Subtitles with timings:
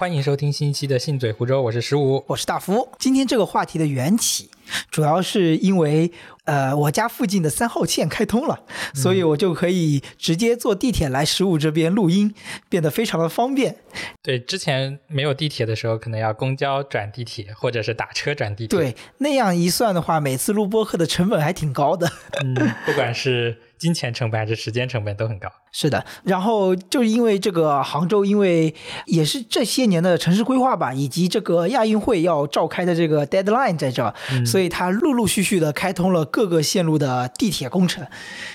[0.00, 2.24] 欢迎收听新一期的信嘴湖州，我是十五。
[2.26, 2.88] 我是大福。
[2.98, 4.48] 今天这个话题的缘起，
[4.90, 6.10] 主要是因为
[6.44, 8.60] 呃我家附近的三号线开通了，
[8.94, 12.34] 所以我就可以直接坐地铁来十五这边录音，
[12.68, 13.76] 变得非常的方便。
[14.22, 18.78] 对，之前没有地铁的时候，可能要公交转地铁，或者是打车转地铁。
[18.78, 22.10] 对，那样一算的话，每次录播客的成本还挺高的。
[22.42, 22.54] 嗯，
[22.86, 25.48] 不管是金钱成本还是时间成本都很高。
[25.72, 28.74] 是的，然后就是因为这个杭州，因为
[29.06, 34.12] 也是这些年的城市规划吧，以及这个亚运会要召开的这个 deadline 在这儿，
[34.44, 38.06] 所以它陆陆续续的开通了各个线路的地铁工程，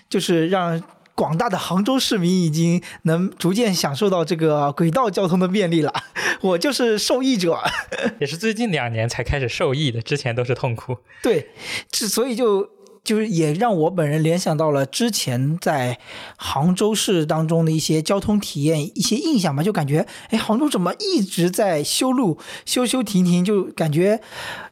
[0.09, 0.81] 就是让
[1.13, 5.93] 广大的杭州市民已经能逐渐享受到这个轨道交通的便利了。
[6.41, 7.59] 我就是受益者，
[8.19, 10.97] 也是最近两年才开始受益的，之前都是痛苦。
[11.23, 11.49] 对，
[11.89, 12.69] 之所以就。
[13.05, 15.99] 就是也让我本人联想到了之前在
[16.37, 24.19] 杭州市当中的一些交通体验、一些印象吧，就感觉，哎，杭州怎么一直在修路，修修停停，就感觉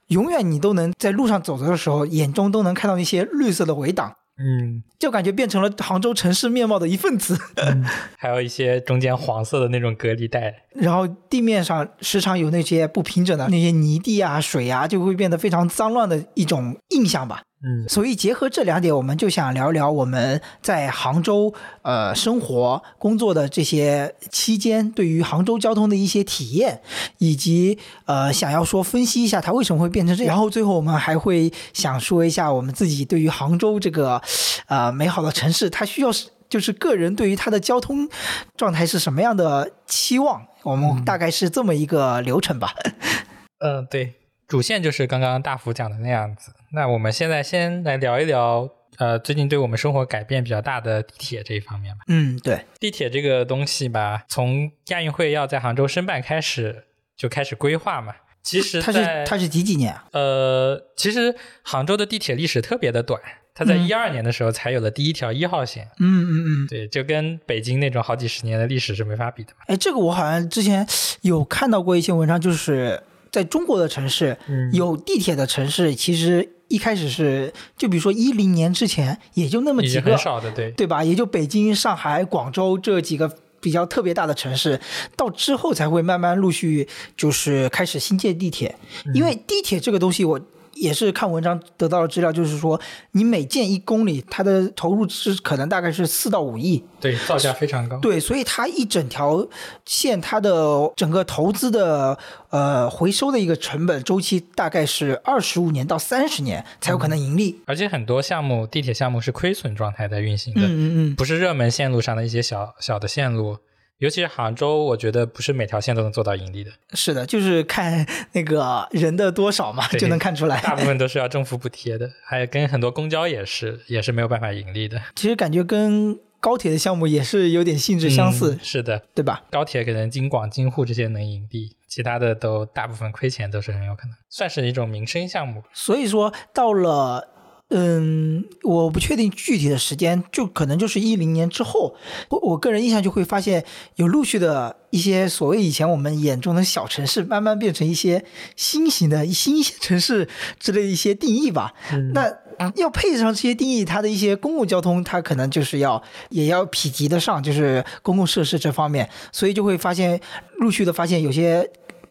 [0.07, 7.37] 永远你都能在路上走着的时候，眼中都能看到那些绿色的围挡，嗯，就感觉变成了杭州城市面貌的一份子。
[8.17, 17.41] 还有一些中间黄色的那种隔离带，然后地面上时常有那些不平整的那些泥地啊、水啊，就会变得非常脏乱的一种印象吧。
[17.65, 26.81] 嗯，所以结合这两点，我们就想聊聊我们在杭州呃生活工作的这些期间，对于杭州交通的一些体验，
[27.19, 30.33] 以及呃想要说分析一下它为什么会变成这样。
[30.33, 34.21] 然后最后我们还会想说一下我们自己对于杭州这个
[34.67, 38.09] 呃美好的城市，它需要是就是个人对于它的交通
[38.57, 40.45] 状态是什么样的期望。
[40.63, 42.73] 我们大概是这么一个流程吧。
[43.63, 44.15] 嗯，对。
[44.53, 46.53] 主线就是刚刚大福讲的那样子。
[46.73, 48.69] 那我们现在先来聊一聊，
[48.99, 52.03] 呃，最近对我们生活改变比较大的地铁这一方面吧。
[52.07, 56.83] 嗯，对，地铁这个东西吧，从亚运会要在杭州申办开始
[57.17, 58.13] 就开始规划嘛。
[58.43, 60.05] 其实它是它是几几年啊？
[60.11, 63.19] 呃，其实杭州的地铁历史特别的短，
[63.55, 65.87] 它在一二年的时候才有了第一条一号线。
[65.99, 69.65] 嗯嗯嗯，对，就跟北京那种好几十年的历史是没法比的嘛。
[69.65, 70.87] 哎，这个我好像之前
[71.21, 73.01] 有看到过一些文章，就是。
[73.33, 74.37] 在中国的城市，
[74.71, 81.03] 有地铁的城市，其实一开始是，就比如说一零年之前，也就那么几个，很少的，对对吧？
[81.03, 84.79] 也就北京、上海、广州这几个比较特别大的城市，
[85.17, 88.75] 到之后才会慢慢陆续就是开始新建地铁，
[89.15, 90.39] 因为地铁这个东西我。
[90.75, 92.79] 也是看文章得到的资料，就是说
[93.11, 97.97] 你每建一公里，它的投入是可能大概是四到五亿，对，造价非常高。
[97.99, 99.47] 对，所以它一整条
[99.85, 102.17] 线，它的整个投资的
[102.49, 107.61] 呃回收的一个成本周期大概是二十五年到三十年才有可能盈利。
[107.65, 113.57] 而且很多项目，地铁项目是亏损状态在运行的，嗯嗯嗯，不是热门线路上的一些小小的线路。
[114.03, 116.69] 尤其是杭州，我觉得不是每条线都能做到盈利的。
[116.93, 120.59] 是的，就是看那个人的多少嘛，就能看出来。
[120.59, 125.01] 大部分都是要 政府补贴的，还有跟很多公交也是，也是没有办法盈利的。
[125.15, 128.59] 其实感觉跟高铁的项目也是有点性质相似。
[128.61, 129.43] 是的，对吧？
[129.49, 134.17] 高铁可能京广京沪这些能盈利，其他的都大部分亏钱，都是很有可能。
[134.29, 135.63] 算是一种民生项目。
[135.71, 137.29] 所以说到了。
[137.75, 141.95] 嗯，我不确定具体的时间，就可能就是一零年之后。
[142.29, 148.23] 我我个人印象就会发现，有陆续的一些所谓以前我们眼中的小城市，慢慢变成一些
[148.55, 150.29] 新型的新型城市
[150.59, 151.73] 之类一些定义吧。
[152.13, 152.31] 那
[152.75, 159.09] 要配上这些定义，它的一些公共交通，它可能就是要也要匹及得上，就是公共设施这方面。
[159.31, 160.21] 所以就会发现，
[160.59, 161.67] 陆续的发现有些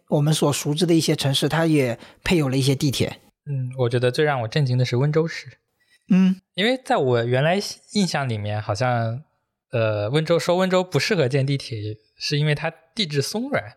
[0.09, 3.21] 我们所熟知的一些城市，它也配有了一些地铁。
[3.47, 5.59] 嗯，我觉得最让我震惊的是温州市。
[6.11, 7.59] 嗯，因为在我原来
[7.93, 9.23] 印象里面，好像
[9.71, 11.79] 呃，温州说温州不适合建地铁，
[12.17, 13.75] 是因为它地质松软。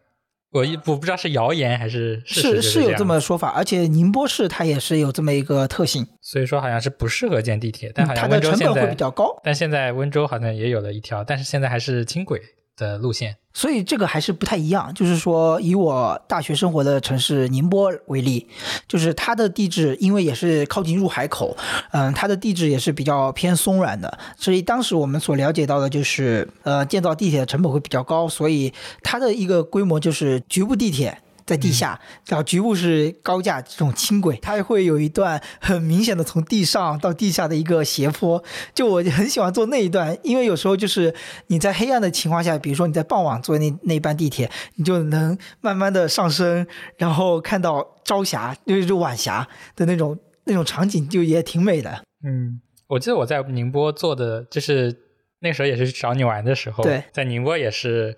[0.52, 7.92] 我一我不知道是谣言还是是是有这么说法，而且宁波市它也是有这么一个特性，所以说好像是不适合建地铁。
[7.94, 9.38] 但好像它的成本会比较高。
[9.44, 12.42] 但现在温州好像也有了一条，但是现在还是轻轨。
[12.78, 14.94] 的路线，所以这个还是不太一样。
[14.94, 18.48] 就是说，以我大学生活的城市宁波为例，
[18.88, 21.56] 就是它的地质，因为也是靠近入海口，
[21.92, 24.18] 嗯，它的地质也是比较偏松软的。
[24.38, 31.20] 所以当时我们所了解到的就是，呃，建造地铁的成本会比较高，所以它的一个规模就是局部地铁。
[31.46, 38.44] 在地下，然后局部是高架这种轻轨，它会有一段很明显的从地上到地下的一个斜坡。
[38.74, 41.14] 就我很喜欢坐那一段，因为有时候就是
[41.48, 46.66] 你在黑暗的情况下，比如说你在傍晚坐那那班地铁，你就能慢慢的上升，
[46.98, 52.02] 然后看到朝霞，就是晚霞的那种那种场景，就也挺美的。
[52.24, 54.98] 嗯，我记得我在宁波坐的，就是
[55.42, 58.18] 那时候也是找你玩的时候，对，在宁波也是。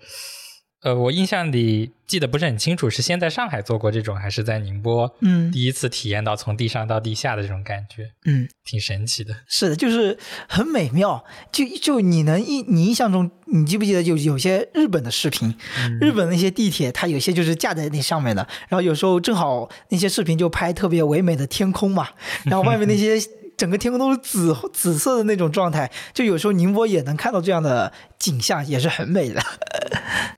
[0.82, 9.34] 呃，我印象里记得不是很清楚，是先在上海做过这种，还是在宁波嗯第一次体验到从地上到地下的这种感觉，嗯，挺神奇的。
[9.48, 10.16] 是的，就是
[10.48, 11.24] 很美妙。
[11.50, 15.52] 就就你能印你印象中，你记不记得有有些日本的视频，
[16.00, 22.08] 日本那些地铁，它有些就是架在那上面的，然后有时候正好那些视频就拍特别唯美的天空嘛，
[22.44, 23.18] 然后外面那些
[23.58, 29.42] 整个天空都是紫紫色的那种状态，就有时候宁波也能看到这样的景象，也是很美的。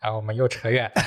[0.00, 1.02] 然 后，我们又扯远了。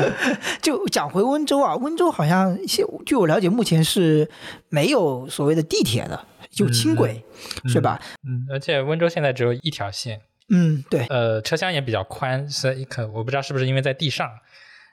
[0.62, 4.28] 就讲回温州啊，温州好像现据我了解，目前是
[4.70, 6.26] 没有所谓的地铁的，
[6.56, 7.22] 有轻轨，
[7.66, 8.00] 是吧？
[8.26, 14.26] 嗯，而且温州现在只有一条线，嗯，对，呃，车厢也比较宽，所以可我不知道是不是因为在地上，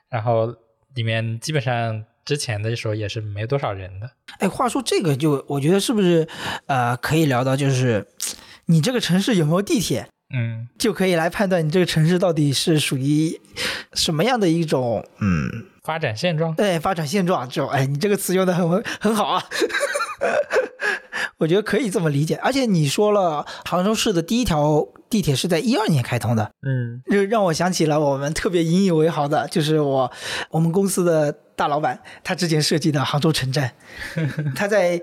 [0.09, 0.53] 然后
[0.95, 4.11] 里面基本上之前的时候也是没多少人的。
[4.39, 6.27] 哎，话说这个就我觉得是不是
[6.65, 8.05] 呃可以聊到就是
[8.65, 13.39] 你这个城市有没有地铁，嗯，就可以来判断你这个城市到底是属于
[13.93, 15.49] 什么样的一种嗯
[15.83, 16.53] 发展现状。
[16.53, 19.41] 对发展现状这种哎你这个词用的很很好啊。
[21.39, 27.01] 我觉得可以这么理解，而且你说了，杭州市的第一条地铁是在一二年开通的，嗯。
[27.09, 30.11] 就让我想起了我们特别引以为豪的，就是我
[30.49, 33.71] 我们公司的大老板，他之前设计的杭州城站，
[34.55, 35.01] 他在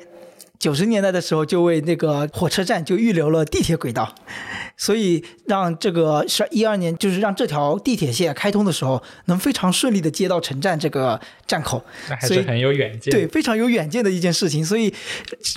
[0.59, 4.15] 九十年代的时候就为那个火车站就预留了地铁轨道，
[4.77, 13.11] 所以让这个是一二年，就是让这条地铁线开通的时候，能非常顺利的接到城站这个站口，那还是很有远见。
[13.11, 14.93] 对，非常有远见的一件事情，所以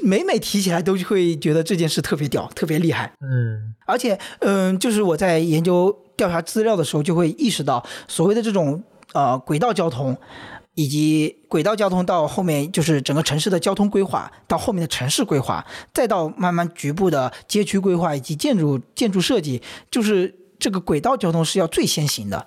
[0.03, 3.13] 每每提起来都会觉得这件事特别屌，特别厉害。
[3.21, 8.83] 嗯而且，嗯，就是我在研究调查资料的时候，就会意识到，所谓的这种
[9.13, 10.17] 呃轨道交通，
[10.77, 19.59] 以及轨道交通到后面就是整个城市的交通规划，到后面的城市规划，再到慢慢局部的街区规划以及建筑建筑设计，
[19.89, 22.45] 就是这个轨道交通是要最先行的。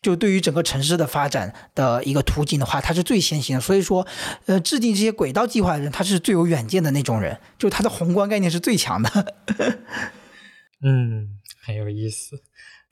[0.00, 3.60] 就对于整个城市的发展的一个途径的话，它是最先行的。
[3.60, 4.06] 所以说，
[4.44, 9.34] 呃，制定这些轨道计划的人，他是最有远见的那种人，就他的宏观概念是最强的。
[10.86, 12.36] 嗯，很有意思。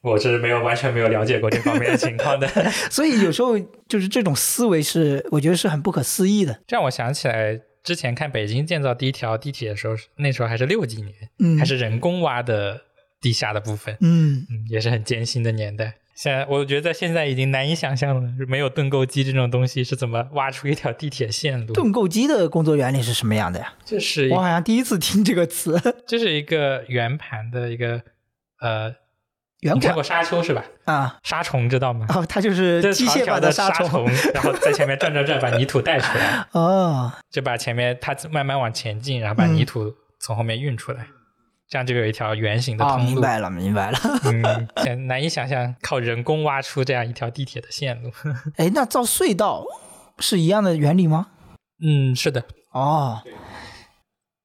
[0.05, 2.47] 我是没有完全没有了解过这方面的情况的。
[2.91, 3.59] 所以有时候
[3.89, 6.61] 就是这种思维是，我觉得是很不可思议的。
[6.67, 12.83] 这让我想起来之前看北京建造第一条地铁的时候，那时候还是六几年，嗯，还是人工挖的
[13.21, 15.95] 地下的部分，嗯，嗯，也是很艰辛的年代。
[16.15, 21.73] 现在我觉得现在已经难以想象了，没有盾构机这种东西是怎么挖出一条地铁线路。
[21.73, 23.73] 盾构机的工作原理是什么样的呀？
[23.85, 25.81] 就是我好像第一次听这个词。
[26.07, 28.00] 这是一个圆盘的一个
[28.61, 28.95] 呃，
[29.72, 30.62] 你看过沙丘是吧？
[30.84, 32.06] 啊，沙虫知道吗？
[32.14, 41.06] 哦，它就是机械版的沙虫， 然后在前面转转转，把泥土带出来， 哦，就把前面它慢慢往前进，然后把嗯泥土从后面运出来，
[41.69, 43.11] 这样就有一条圆形的哦，通路。
[43.12, 43.99] 明白了，明白了。
[44.25, 48.11] 嗯，难以想象靠人工挖出这样一条地铁的线路。
[48.56, 49.64] 哎，那造隧道
[50.19, 51.28] 是一样的原理吗？
[51.82, 53.22] 嗯，是的，哦，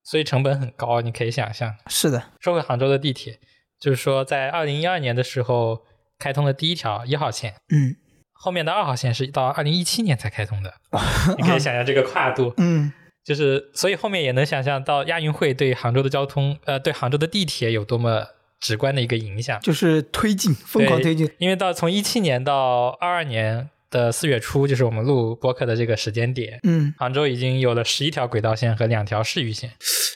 [0.04, 1.75] 所以成本很高，你可以想象。
[1.88, 3.39] 是的，说回杭州的地铁，
[3.80, 5.86] 就是说在二零一二年的时候
[6.18, 7.96] 开通了第一条一号线，嗯
[8.34, 10.74] 后面的二号线是到二零一七年才开通的。
[11.38, 12.92] 你可以想象这个跨度，嗯，
[13.24, 18.26] 就是所以后面也能想象到亚运会对杭州的交通，呃，对杭州的地铁有多么
[18.62, 19.59] 直观的一个影响。
[19.59, 21.30] 就是推进，疯狂推进。
[21.38, 29.74] 因为到从一七年到二二年的四月初，就是我们录播客的这个时间点，嗯，杭州已经有了十一条轨道线和两条市域线，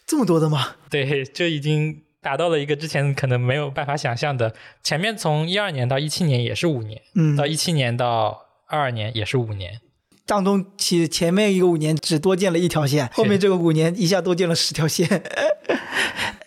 [0.08, 0.76] 这么多的吗？
[0.90, 4.56] 对，就已经达到了一个之前可能没有办法想象的。
[4.82, 9.82] 前面从一二年到一七年也是五年，嗯到，一七年到二二年也是五年，
[10.26, 15.08] 当中其前面一个五年只多建了一条线，后面这个五年一下多建了十条线。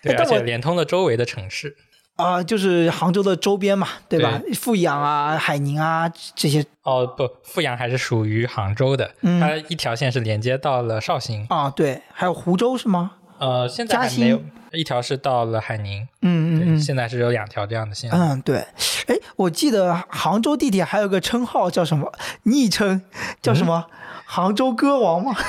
[0.02, 1.76] 对，而且连通了周围的城市。
[2.16, 4.40] 啊、就是杭州的周边嘛，对吧？
[4.54, 13.16] 富阳啊、海宁啊这些哦，不，富阳还是属于杭州的，嗯它一条线是连接到了绍兴，啊，对，还有湖州是吗？
[13.38, 18.10] 呃，现在嘉还没有兴，一条是到了海宁，嗯嗯嗯现在是有两条这样的线。
[18.10, 18.64] 嗯，对。
[19.06, 22.12] 哎，我记得杭州地铁还有个称号叫什么？
[22.44, 23.02] 昵称
[23.40, 23.86] 叫什么？
[24.24, 25.34] 杭州歌王吗？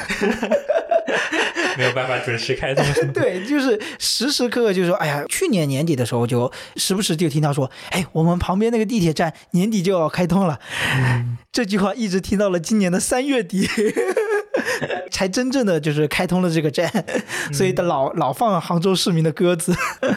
[1.78, 2.86] 没有办法准时开通？
[3.14, 10.60] 对，就是时时刻刻就说，哎呀，去年年底的时候就时不时就听到说，哎，我们旁边那个地铁站年底就要开通了。
[11.52, 13.68] 这句话一直听到了今年的三月底。
[15.12, 16.92] 才真正的就是开通了这个站，
[17.54, 19.74] 所以的老老放杭州市民的鸽子。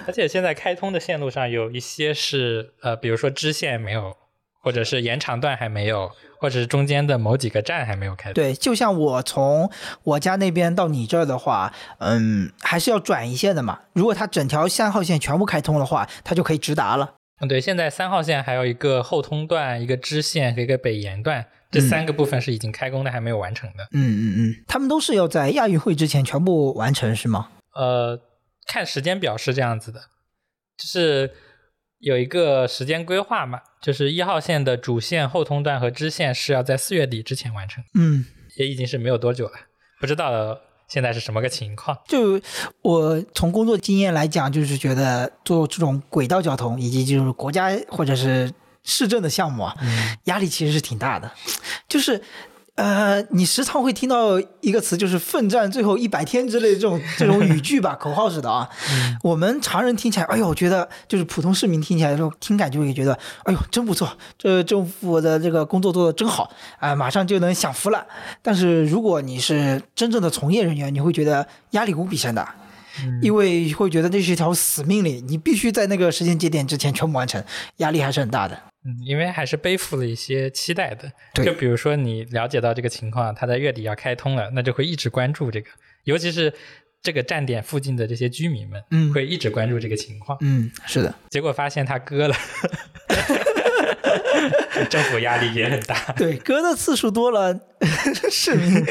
[0.06, 4.16] 而且现在开通的线路上有一些是呃，比如说支线没有，
[4.61, 8.35] 或者是延长段还没有，或者是中间的某几个站还没有开通。
[8.35, 9.70] 对，就像我从
[10.02, 13.80] 我家那边到你这儿的话，嗯，还是要转一线的嘛。
[13.92, 17.14] 如果它整条三号线全部开通的话，它就可以直达了。
[17.40, 23.85] 嗯，对，现在三号线还有一个后通段、一个支线和一个北延段，这三个部分是已经开工的，还没有完成的。
[23.92, 27.49] 嗯嗯嗯，他们都是要在亚运会之前全部完成，是吗？
[27.75, 28.20] 呃，
[28.66, 30.00] 看时间表是这样子的，
[30.76, 31.30] 就是
[32.00, 38.25] 有一个时间规划嘛，就是一号线的主线、后通段和支线是要在四月底之前完成，嗯，
[38.57, 39.52] 也已经是没有多久了，
[40.00, 41.97] 不知道现在是什么个情况。
[42.09, 42.40] 就
[42.83, 48.52] 我从工作经验来讲，就是觉得做这种轨道交通以及就是国家或者是
[48.83, 49.76] 市政的项目啊，
[50.25, 51.30] 压力其实是挺大的，
[51.88, 52.23] 就是。
[52.77, 58.67] 呃，你时常会听到一个词，就是“奋战最后一百天”之类的这种 这种语句吧，口号似的啊。
[59.23, 63.12] 我们常人听起来，哎呦，我觉得就是普通市民听起来，这种听感就会觉得，
[63.45, 68.07] 哎呦，真不错，这政府的这个工作做得真好啊，马上就能享福了。
[68.41, 72.55] 但是如果你是真正的从业人员，你会觉得压力无比山大，
[73.21, 77.45] 因为会觉得那是一条死命令，你必须在那个时间节点之前全部完成，
[77.79, 78.59] 压力还是很大的。
[78.84, 81.12] 嗯，因为还是背负了一些期待的。
[81.34, 85.68] 对就比如说你了解到这个情况，它在月底要开通了，那就会一直关注这个，
[86.04, 86.52] 尤其是
[87.02, 90.38] 这个站点附近的这些居民们，嗯会一直关注这个情况。
[90.40, 91.14] 嗯，是的。
[91.28, 92.34] 结果发现它割了，
[94.88, 96.12] 政府压力也很大。
[96.16, 97.60] 对，割的次数多了，
[98.30, 98.82] 市民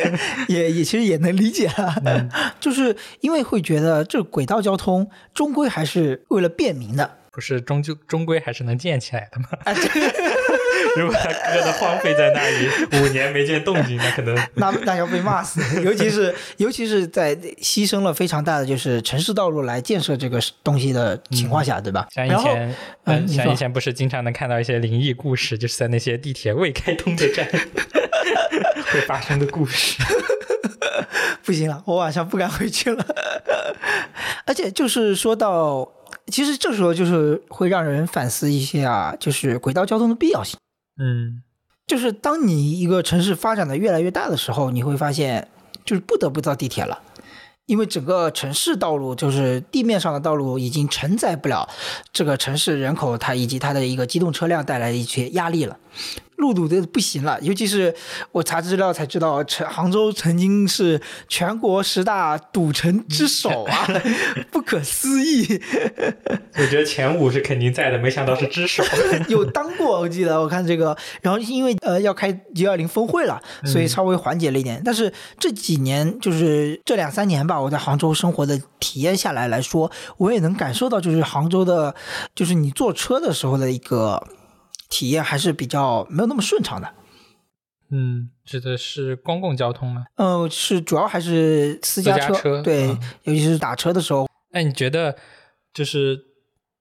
[0.48, 2.29] 也也其实也能理解了，
[2.60, 7.17] 就是因为会觉得这轨道交通终归还是为了便民的。
[7.32, 9.48] 不是终究终归还是能建起来的吗？
[9.66, 9.74] 啊，
[10.98, 22.08] 如果他割的荒废在那里五年没见动静，那可能那那要被骂死， 尤其是尤其是在牺牲了非常大的就是城市道路来建设这个东西的情况下，对吧？
[22.12, 27.48] 像以前，嗯像以前不是经常能看到一些灵异故事，就是在那些地铁未开通的站
[28.92, 30.02] 会发生的故事。
[31.44, 33.06] 不行了，我晚上不敢回去了。
[34.46, 35.88] 而且就是说到，
[36.30, 40.58] 其实这时候就是会让人反思一下啊，就是轨道交通的必要性。
[41.02, 41.42] 嗯
[41.88, 45.48] 就是当你一个城市发展的越来越大的时候，你会发现，
[45.84, 47.02] 就是不得不造地铁了，
[47.66, 51.68] 因为整个城市道路，就是地面上的道路已经承载不了
[52.14, 55.78] 这个城市人口它以及它的一个机动车辆带来的一些压力了。
[56.39, 57.93] 路堵的不行了，尤其是
[58.31, 63.88] 我查资料才知道，成杭州曾经是全国十大赌城之首啊，
[64.51, 65.62] 不可思议。
[66.58, 68.84] 我觉得前五是肯定在的，没想到是之首。
[69.27, 74.81] 有当过，我记得我看这个，然后因为呃要开 G 二零峰会了，所以稍微缓解了一点。
[74.84, 81.93] 但是这几年就是这两三年吧，我在杭州生活的体验下来来说，我也能感受到，就是杭州的，
[82.34, 84.22] 就是你坐车的时候的一个
[84.89, 86.93] 体验还是比较没有那么顺畅的。
[87.91, 90.05] 嗯，指的是公共交通吗？
[90.15, 95.17] 呃，是主要还是私家车，家车对，嗯尤其是打车的时候，那你觉得，
[95.74, 96.25] 就是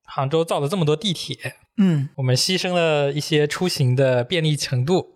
[0.05, 5.15] 杭州造了这么多地铁，嗯，我们牺牲了一些出行的便利程度，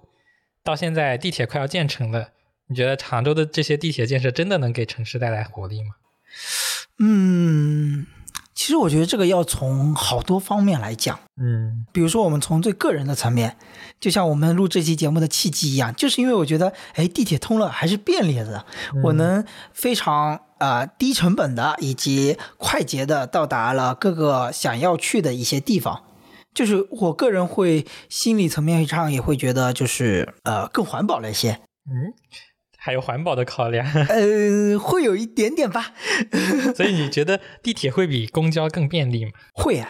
[0.64, 2.30] 到现在地铁快要建成了，
[2.68, 5.90] 你觉得杭州的这些地铁建设真的能给城市带来活力吗？
[6.98, 8.06] 嗯，
[8.62, 11.18] 其实我觉得这个要从好多方面来讲。
[11.36, 11.84] 嗯。
[11.90, 13.56] 比如说，我们从最个人的层面，
[13.98, 18.64] 就像我们录这期节目的契机一样，就是因为我觉得，哎，地铁通了还是便利的，
[19.02, 26.04] 我能非常呃低成本的以及快捷的到达了各个想要去的一些地方。
[26.54, 31.58] 就是我个人会心理层面上也会觉得，就是呃更环保了一些，
[31.90, 32.14] 嗯，
[32.84, 35.92] 还有环保的考量， 呃，会有一点点吧，
[36.74, 39.30] 所以你觉得地铁会比公交更便利吗？
[39.54, 39.88] 会啊，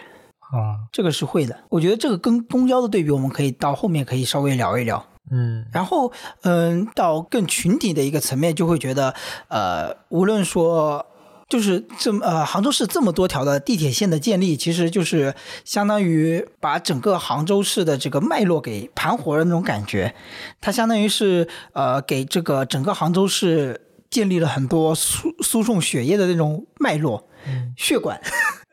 [0.52, 1.58] 啊，这个是会的。
[1.70, 5.06] 我觉得这个跟公交的对比，我们可以到后面可以稍微聊一聊。
[5.30, 9.14] 嗯然后，嗯，到更群体的一个层面，就会觉得，
[9.48, 11.06] 呃，无论说，
[11.52, 15.34] 就是这么呃，杭州市这么多条的地铁线的建立，其实就是
[15.66, 20.14] 相当于把整个杭州市的这个脉络给盘活了那种感觉。
[20.62, 23.78] 它相当于是呃，给这个整个杭州市
[24.08, 27.28] 建立了很多输输送血液的那种脉络、
[27.76, 28.18] 血管。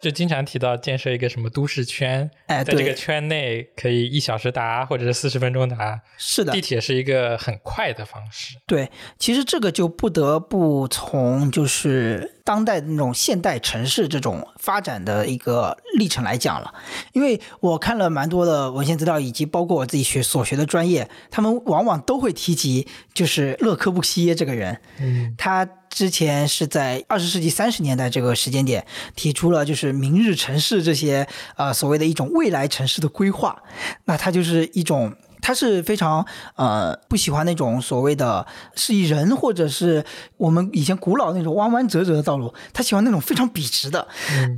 [0.01, 6.53] 就经常提到建设一个什么都市圈，哎对在这个圈内可以一小时达或者是四十分钟达，是的。
[6.53, 8.55] 地，铁是一个很快的方式。
[8.65, 16.73] 对，其实这个就不得不从就是当代那种现代城市这种发展的一个历程来讲了，
[17.13, 25.35] 因为我看了蛮多的文献资料，以及包括我自己学所学的专业，他们往往都会提及就是勒科布西耶这个人，嗯。
[25.37, 33.61] 他之前是在二十世纪三十年代这个时间点提出了就是明日城市这些呃所谓的一种未来城市的规划，
[34.05, 35.13] 那它就是一种。
[35.41, 36.23] 他是非常
[36.55, 40.03] 呃不喜欢那种所谓的是以人或者是
[40.35, 44.05] 我们以前古老那种弯弯折折的道路，他喜欢那种非常笔直的、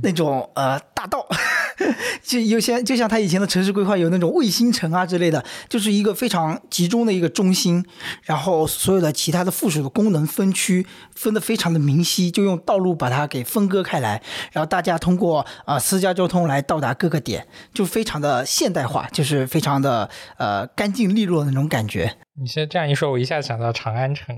[0.02, 1.26] 那种呃大大道，
[2.22, 7.84] 就有些就像他以前的城市规划有那种卫星城啊之类的，就是一个非常集中的一个中心，
[8.22, 22.16] 然后所有的其他的附属的功能分区分得非常的明晰，就用道路把它给分割开来，然后大家通过啊、私家交通来到达各个点，就非常的现代化，就是非常的呃干净利落的那种感觉。
[22.40, 24.34] 你现在这样一说，我一下想到长安城，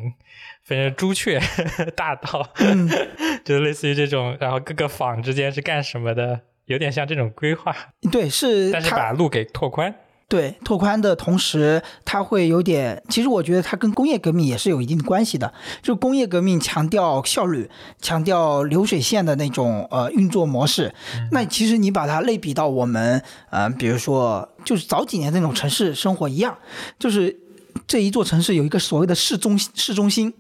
[0.65, 1.41] 反正朱雀
[1.95, 2.89] 大道，嗯
[3.45, 7.75] 就类似于这种，然后各个坊之间是干什么的，有点像这种规划，
[8.11, 9.95] 对，是但是它把路给拓宽。
[10.27, 15.53] 对拓宽的同时，它会有点，其实我觉得它跟工业革命也是有一定的关系的。
[15.83, 20.93] 就工业革命强调效率，强调流水线的那种呃运作模式。
[21.31, 26.57] 那其实你把它类比到我们呃，比如说就是早几年那种城市生活一样，
[26.99, 27.44] 就是。
[27.87, 30.33] 这一座城市有一个所谓的市中市中心，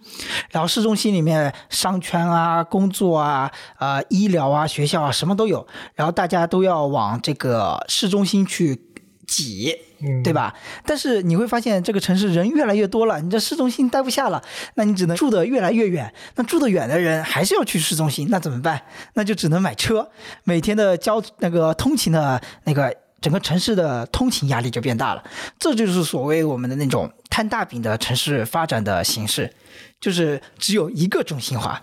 [0.50, 8.80] 然后市中心里面商圈啊、工作啊、呃医疗啊、学校啊什么都有，然后大家都要往这个市中心去
[9.26, 10.32] 挤，嗯，对？
[10.32, 10.54] 吧？
[10.84, 14.42] 但是你会发现这个城市人越来越多了，你这市中心待不下了，
[14.74, 16.12] 那你只能住得越来越远。
[16.36, 18.82] 那住得远的人还是要去市中心，那怎么办？
[19.14, 20.10] 那就只能买车，
[20.44, 22.94] 每天的交那个通勤的那个
[23.24, 25.24] 整个城市的通勤压力就变大了。
[25.58, 29.50] 这就是所谓我们的那种摊大饼的城市发展的形式，
[29.98, 31.82] 就是只有一个中心化。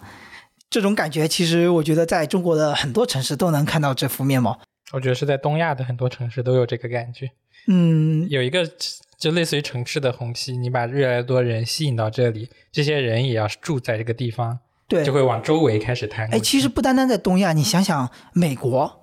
[0.69, 4.60] 这种感觉，其实我觉得在中国的很多城市都能看到这副面貌。
[4.93, 7.31] 我觉得是在东亚的很多城市都有这个感觉。
[7.67, 8.69] 嗯，有一个
[9.17, 19.00] 就类似于城市的虹吸，你把越来越多人吸引到这里，这些人也要住在这个地方，对，就会往周围开始摊过哎，其实不单单在东亚，你想想美国，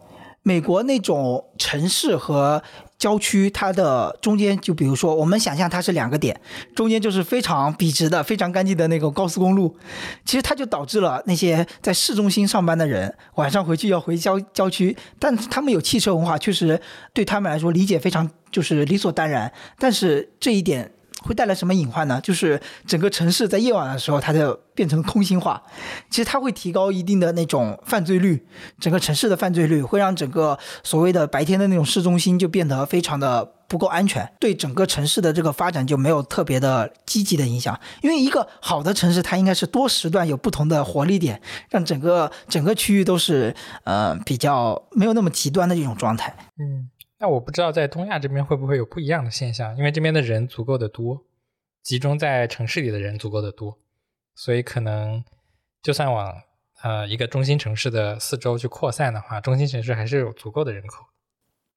[0.49, 2.62] 美国那种城市和
[2.97, 6.40] 郊区，它的中间，就比如说我们想象它是两个点，
[6.75, 9.76] 中间就是非常笔直的、非常干净的那个高速公路，
[10.25, 16.80] 其实它就导致了那些在市中心上班的人晚上回去要回郊郊区，但他们有汽车文化，确实
[17.13, 20.91] 对他们来说理解非常就是理所当然，但是这一点。
[21.23, 22.21] 会带来什么隐患呢？
[22.21, 25.63] 就是整个城市在夜晚的时候，它就变成空心化。
[26.11, 28.47] 其实它会提高一定的那种犯罪率，
[28.78, 37.78] 整个城市的犯罪率会让整个所谓的白天的那种市中心就变得非常的不够安全，对整个城市的这个发展就没有特别的积极的影响。
[38.02, 43.54] 因为一个好的城市，它应该是多时段有不同的活力点，让整个整个区域都是
[43.85, 46.35] 呃比较没有那么极端的一种状态。
[46.59, 46.89] 嗯，
[47.21, 51.25] 那我不知道在东亚这边会不会有不一样的现象，因为这边的人足够的多，
[51.83, 53.78] 集中在城市里的人足够的多，
[54.35, 55.25] 所以可能
[55.83, 56.33] 就算往
[56.83, 61.04] 呃一个中心城市的四周去扩散的话，中心城市还是有足够的人口。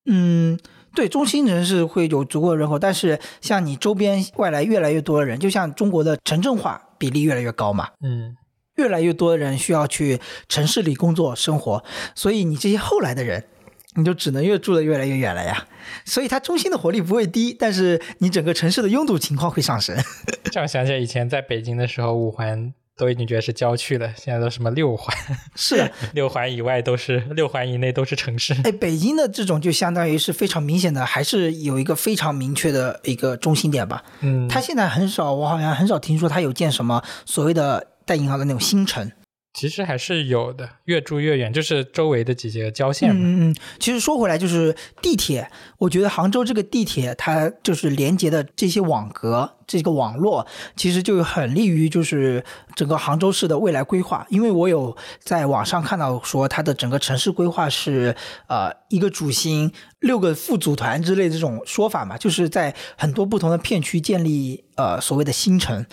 [0.05, 0.59] 嗯，
[0.95, 8.35] 对，中心城市会有足够的人口，但是像你周边外来越来越多的人，就像中国的城镇化比例越来越高嘛，嗯，
[8.75, 11.83] 越来越多的人需要去城市里工作生活，
[12.15, 13.47] 所以你这些后来的人，
[13.95, 15.67] 你就只能越住的越来越远了呀。
[16.05, 19.97] 所以它中心的活力不会低，但是你整个城市的拥堵情况会上升。
[20.51, 25.15] 这样想起来，以前在北京的时候，五环都已经觉得是郊区了，现在都什么六环，
[25.55, 28.53] 是的， 六环以外都是六环以内都是城市。
[28.63, 34.03] 哎，北京的这种就相当于是非常明显的，还是有一个非常明确的一个中心点吧。
[34.19, 39.11] 嗯，它现在很少，我好像很少听说它有建什么所谓的带银行的那种新城。
[39.53, 43.21] 其实还是有的，越住越远，就是周围的几个郊县嘛。
[43.21, 52.43] 嗯嗯，其实说回来，就是地铁，我觉得杭州这个地铁，它就是连接的这些网格，这个网络，其实就很利于就是
[52.75, 54.27] 整个杭州市的未来规划。
[54.29, 58.13] 因为我有在网上看到说，它的整个城市规划是
[58.47, 65.85] 呃一个主心，六个副组团之类这种说法嘛，就是在很多不同的片区建立呃所谓的新城，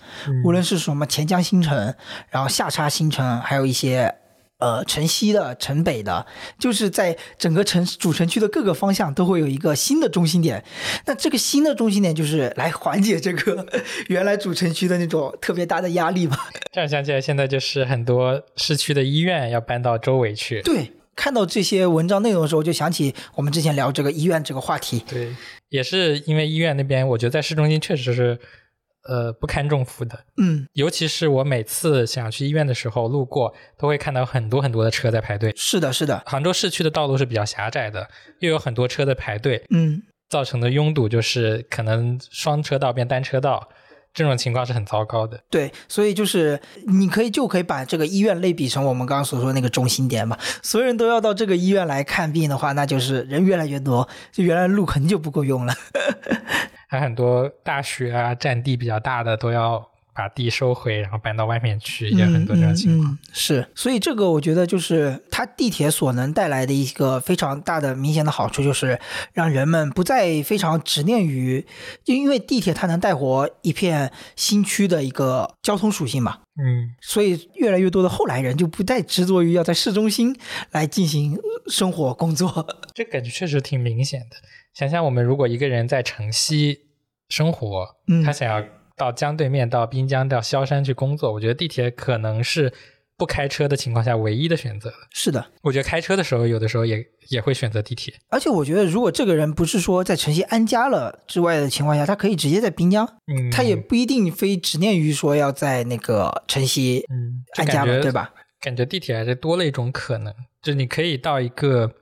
[0.44, 1.94] 无论是什么钱江新城，
[2.30, 4.16] 然后下沙新城，还有一些。
[4.58, 6.26] 呃，城西的、城北的，
[6.58, 10.64] 就是在整个城主城区的各个方向都会有一个新的中心点。
[11.06, 13.64] 那这个新的中心点就是来缓解这个
[14.08, 16.36] 原来主城区的那种特别大的压力吧。
[16.72, 20.60] 这样想起来，现在就是很多市区的医院要搬到周围去。
[20.62, 25.04] 对，看到这些文章内容的时候，就想起我们之前聊这个医院这个话题。
[25.08, 25.34] 对，
[25.68, 28.38] 也是因为医院那边，我觉得在市中心确实是，
[29.08, 30.18] 呃，不堪重负的。
[30.36, 35.50] 嗯，尤其是我每次想去医院的时候，路过都会看到很多很多的车在排队。
[35.56, 36.22] 是的，是的。
[36.26, 38.06] 杭州市区的道路是比较狭窄的，
[38.40, 43.66] 又有很多车在排队，嗯，造成的拥堵就是可能双车道变单车道，
[44.12, 45.40] 这种情况是很糟糕的。
[45.48, 50.36] 对，所以就是你可以就可以把这个医院类比成我们刚刚所说的那个中心点嘛。
[50.62, 55.72] 所有人都要到这个医院来看病的话，那就是人越来越多，就原来路肯定就不够用了。
[56.88, 63.12] 还很多大学啊，占地比较大的都要把地收回，然后搬到外面去，也很多这种情况。
[63.12, 68.98] 嗯嗯嗯是，所以这个我觉得就是它地铁所能带来的一个非常大的明显的好处，就是
[69.32, 71.64] 让人们不再非常执念于，
[72.02, 76.38] 就因为地铁它能带活一片新区的一个交通属性嘛。
[76.56, 80.36] 嗯，所以越来越多的后来人就不再执着于要在市中心
[80.72, 82.66] 来进行生活工作。
[82.92, 84.36] 这感觉确实挺明显的。
[84.78, 86.78] 想想我们如果一个人在城西
[87.30, 88.64] 生活，嗯他想要
[88.96, 92.72] 到江对面、到滨江、到萧山去工作，我觉得地铁可能是
[93.16, 94.92] 不开车的情况下唯一的选择。
[95.10, 98.14] 是的，我觉得开车的时候，有的时候也也会选择地铁。
[98.28, 108.32] 而且我觉得如果这个人不是说在城西安家了之外的情况下，他可以直接在滨江，嗯，他也不一定非执念于说要在那个城西嗯，安家嘛，对吧？
[108.60, 111.92] 感觉地铁还是多了一种可能，就是你可以到一个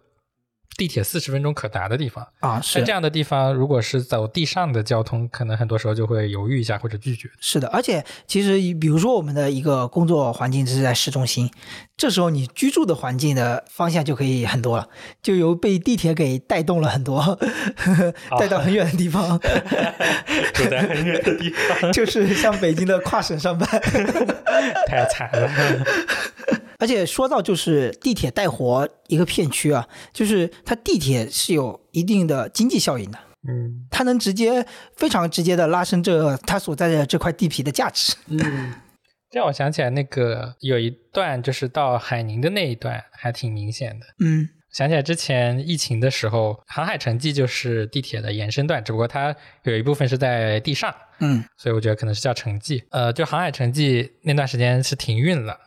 [0.76, 2.26] 地铁四十分钟可达的地方。
[2.40, 7.30] 啊，是在这样的地方，如果是走地上的交通，可能很多时候就会犹豫一下或者拒绝。
[7.40, 11.50] 是的，而且其实比如说我们的一个工作环境是在市中心，
[11.96, 14.88] 这时候你居住的环境的方向就可以很多了，
[15.22, 17.38] 就由被地铁给带动了很多，
[18.38, 19.38] 带到很远的地方，
[20.52, 23.68] 住在很远的地方， 就是像北京的跨省上班。
[24.86, 25.50] 太惨了。
[26.78, 38.14] 而且说到就是地铁带活一个片区啊，就是它地铁是有一定的经济效应的，嗯它能直接非常直接的拉升这它所在的这块地皮的价值。
[38.28, 38.74] 嗯，
[39.30, 44.06] 这 让我想起来那个有一段就是到海宁的那一段还挺明显的。
[44.24, 52.84] 嗯想起来之前疫情的时候，航海城际就是地铁的延伸段，只不过它有一部分是在地上，嗯所以我觉得可能是叫城际。
[52.90, 55.58] 呃，就航海城际那段时间是停运了。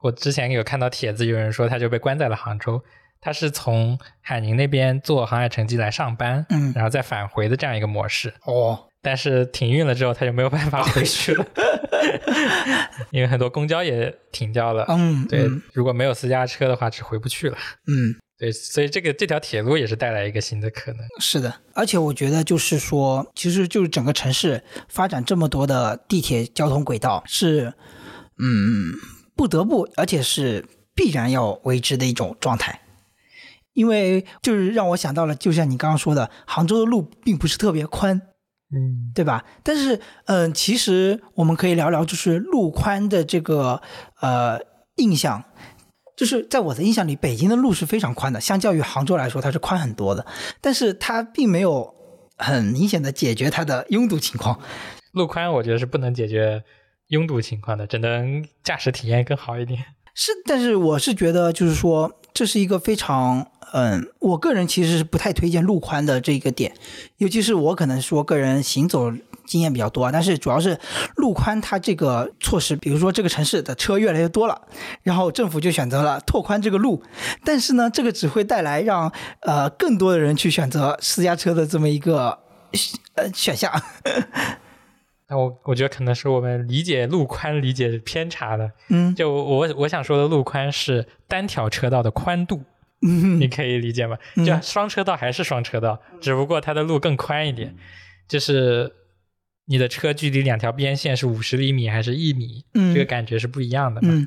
[0.00, 2.82] 我之前有看到帖子，有人说他就被关在了杭州。
[3.20, 8.32] 他是从海宁那边坐航海城际来上班，嗯，然后再返回的这样一个模式。
[8.44, 11.46] 哦，但是停运了之后，他就没有办法回去了，
[13.12, 14.86] 因为很多公交也停掉了。
[14.88, 17.58] 嗯，对嗯，如果没有私家车的话，是回不去了。
[17.86, 18.16] 嗯。
[18.38, 21.00] 对，所以这个这条铁路也是带来一个新的可能。
[21.18, 27.74] 是的，而且我觉得就是说，其实就是整个城市发展这么多的地铁交通轨道是，
[28.38, 28.94] 嗯，
[29.40, 32.82] 不得不，而且是必然要为之的一种状态。
[33.72, 38.20] 因为就是让我想到了，就像你刚刚说的，杭州的路并不是特别宽，
[38.70, 39.46] 嗯对吧？
[39.62, 43.80] 但是，嗯、其实我们可以聊聊，就是路宽的这个
[44.20, 44.60] 呃
[44.96, 45.42] 印象。
[46.14, 50.26] 就是在我的印象里，北京的路是非常宽的，相较于杭州来说，它是宽很多的。
[50.60, 51.94] 但是它并没有
[52.36, 54.60] 很明显的解决它的拥堵情况。
[55.12, 56.62] 路宽我觉得是不能解决
[57.10, 59.84] 拥堵情况的，只能驾驶体验更好一点。
[60.12, 66.74] 是，但是我是觉得，就是说，这是一个非常，嗯，我个人其实是不太推荐路宽的这个点，
[67.18, 69.12] 尤其是我可能说个人行走
[69.46, 70.78] 经验比较多，但是主要是
[71.16, 74.62] 路宽它这个措施，比如说这个城市的车越来越多了，
[75.02, 77.02] 然后政府就选择了拓宽这个路，
[77.44, 79.10] 但是呢，这个只会带来让
[79.42, 82.40] 呃更多的人去选择私家车的这么一个
[83.14, 83.72] 呃选项。
[85.30, 88.68] 那我我觉得可能是我们理解路宽理解偏差了。
[88.88, 92.62] 嗯就我我想说的路宽是单条车道的宽度，
[93.06, 94.18] 嗯你可以理解吗？
[94.34, 97.76] 嗯就双车道还是双车道，只不过它的路更宽一点，
[98.26, 98.92] 就是
[99.66, 104.08] 你的车距离两条边线是五十厘米还是一米，嗯这个感觉是不一样的嘛。
[104.10, 104.26] 嗯，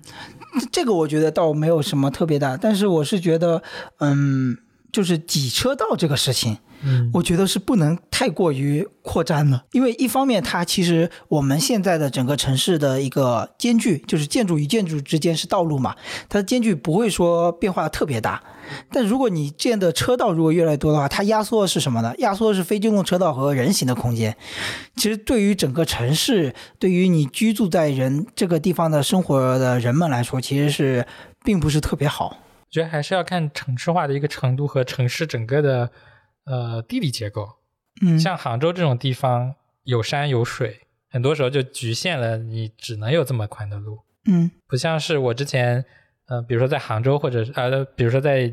[0.71, 3.61] 这个我觉得倒没有什么特别大，但是我是觉得，
[3.99, 4.57] 嗯，
[4.93, 15.95] 就是挤车道这个事情，嗯我觉得是不能太过于扩张了，因为一方面它其实我们现在的整个城市的一个间距，就是建筑与建筑之间是道路嘛，
[16.29, 18.41] 它的间距不会说变化特别大。
[18.91, 22.13] 但如果你建的车道如果越来越多的话，它压缩的是什么呢？
[22.19, 24.37] 压缩的是非机动车道和人行的空间。
[24.95, 31.05] 其实对于整个城市，对于你居住在人这个地方的生活的人们来说，其实是
[31.43, 32.37] 并不是特别好。
[32.73, 35.91] 我觉得还是要看城市化的一个程度和城市整个的
[36.45, 37.47] 呃地理结构。
[38.01, 45.85] 嗯，像杭州这种地方有山有水，很多时候就局限了你只能有这么宽的路，嗯不像是我之前
[46.25, 48.51] 呃，比如说在杭州或者是呃，比如说在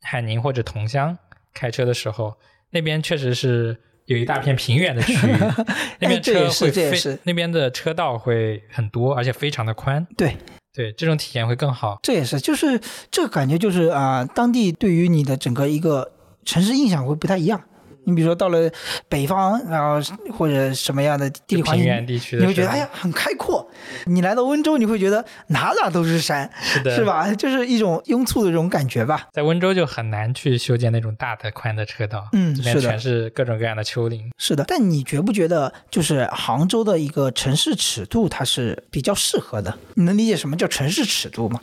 [0.00, 1.18] 海宁或者桐乡
[1.52, 2.34] 开车的时候，
[2.70, 5.34] 那边确实是有一大片平原的区域，
[6.00, 10.34] 那边车会非这也是那边的车道会很多，而且非常的宽，对。
[10.72, 11.98] 对，这种体验会更好。
[12.02, 12.80] 这也是，就是
[13.10, 16.12] 这个感觉，就是啊、当地对于你的整个一个
[16.44, 17.60] 城市印象会不太一样。
[18.04, 18.70] 你比如说到了
[19.08, 20.00] 北方，然后
[20.32, 23.59] 或者什么样的地理环平境，原地区的你会觉得哎呀很开阔，
[24.06, 27.04] 你来到温州，你会觉得哪哪都是山，是的，是？
[27.04, 27.32] 吧？
[27.34, 29.28] 就是一种拥簇的这种感觉吧。
[29.32, 34.30] 在温州就很难去修建那种大的宽的车道，嗯是的这边全是各种各样的丘陵。
[34.38, 39.78] 是的，但你觉不觉得，就是杭州的一个城市尺度，它是比较适合的？
[39.94, 41.60] 你能理解什么叫城市尺度吗？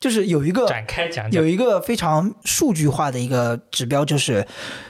[0.00, 4.46] 就是有一个展开讲讲有，一个非常数据化的一个指标，就是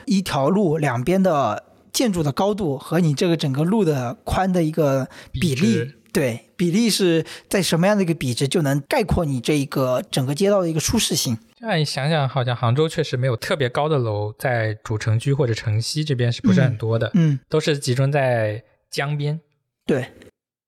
[0.06, 5.98] 一条路两边的建筑的高度和你这个整个路的宽的一个比比例值。
[6.14, 11.36] 对，比例是在什么样的一个比值，就能概括你这一个整个街道的一个舒适性。
[11.58, 17.10] 这样一想想，好像杭州确实没有特别高的楼，在主城区或者城西这边是不是很多的？
[17.14, 19.40] 嗯，都是集中在江边，
[19.84, 20.06] 对。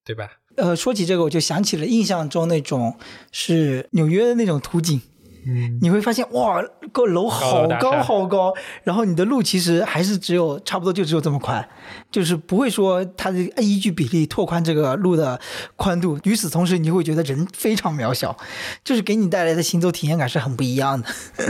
[0.05, 0.31] 对吧？
[0.55, 2.97] 呃，说起这个，我就想起了印象中那种
[3.33, 5.03] 是纽约的那种图景，
[5.49, 6.61] 嗯，你会发现哇，
[6.93, 11.67] 个楼好高好高，然后你的路其实还是只有差不多就只有这么宽，
[12.11, 15.41] 就是不会说它的依据比例拓宽这个路的
[15.77, 16.19] 宽度。
[16.25, 18.37] 与此同时，你会觉得人非常渺小，
[18.83, 21.09] 就是给你带来的行走体验感是很不一样的。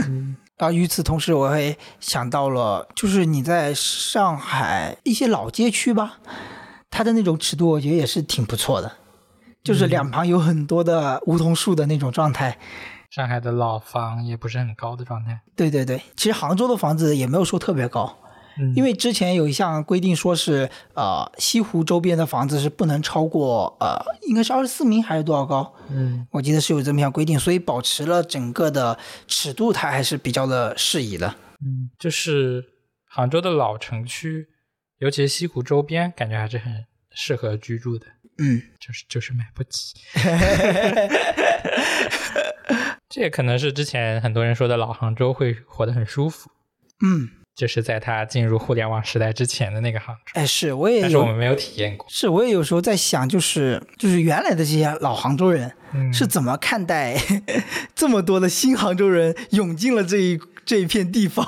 [0.57, 6.19] 然后与此同时，我会想到了，就是你在上海一些老街区吧，
[6.91, 8.91] 它的那种尺度，我觉得也是挺不错的，
[9.63, 12.57] 就是两旁有很多的梧桐树的那种状态。
[13.09, 18.17] 上海的老房也不是很高的状态，对对对，其实杭州的房子也没有说特别高，
[18.59, 25.73] 嗯，因为之前有一项规定说是，呃，西湖周边的房子是不能超过呃，应该是二十四米还是多少高？
[25.89, 31.35] 嗯，我记得是有这么一项规定，所以保持了整个的尺度，它还是比较的适宜的。
[31.61, 32.63] 嗯，就是
[33.09, 34.49] 杭州的老城区，
[34.99, 38.05] 尤其是西湖周边，感觉还是很适合居住的，
[38.39, 39.95] 嗯，就是就是买不起。
[43.09, 46.51] 这也可能是之前很多人说的老杭州会活得很舒服，
[47.01, 52.05] 嗯，就是在它进入互联网时代之前的那个杭州，哎，是我也有但是我们，没有体验过。
[52.07, 57.17] 是我也有时候在想，就是就是原来的这些老杭州人嗯，是怎么看待
[57.95, 61.43] 这么多的新杭州人涌进了这一这一片地方？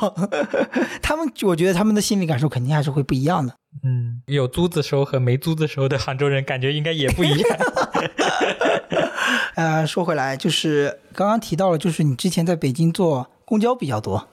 [1.00, 3.54] 他们，我觉得他们的心理感受肯定还是会不一样的。
[3.84, 7.60] 嗯，有租子收和没租子收的杭州人，感觉应该也不一样。
[9.54, 14.28] 呃，说回来，就是刚刚提到了，就是你之前在北京坐公交比较多，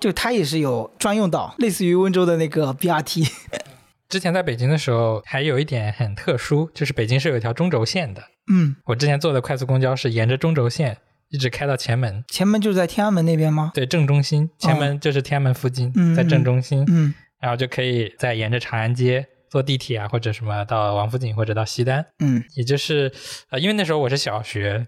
[0.00, 3.30] 就它也是有专用道，类似于温州的那个 BRT。
[4.08, 8.22] 之前在北京的时候，还有一点很特殊，就是北京是有一条中轴线的。
[8.50, 10.96] 嗯，我之前坐的快速公交是沿着中轴线
[11.28, 13.70] 一直开到前门，前门就是在天安门那边吗？
[13.74, 17.12] 对，正中心，前门就是天安门附近，嗯在正中心，嗯。
[17.40, 22.42] 然后就可以再沿着长安街坐地铁啊，或者什么到王府井或者到西单，嗯。
[22.54, 23.12] 也就是
[23.50, 24.86] 呃，因为那时候我是小学，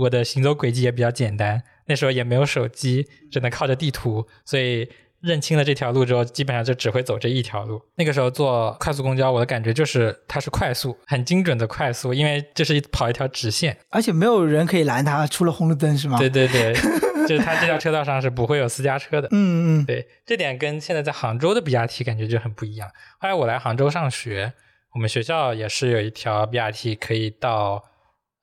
[0.00, 4.88] 我的行走轨迹也比较简单，那时候也没有手机，只能靠着地图，所以
[5.20, 7.82] 认清了这条路之后，基本上就只会走这一条路。
[7.96, 13.76] 那个时候坐快速公交，我的感觉就是它是快速，很精准的快速，因为这是一跑一条直线。
[13.90, 16.18] 而且没有人可以拦它，除了红绿灯是吗？
[16.18, 16.72] 对对对，
[17.26, 19.26] 就是它这条车道上是不会有私家车的。
[19.32, 22.88] 嗯嗯对，这点跟现在在杭州的 BRT 感觉就很不一样。
[23.18, 24.52] 后来我来杭州上学，
[24.94, 27.82] 我们学校也是有一条 BRT 可以到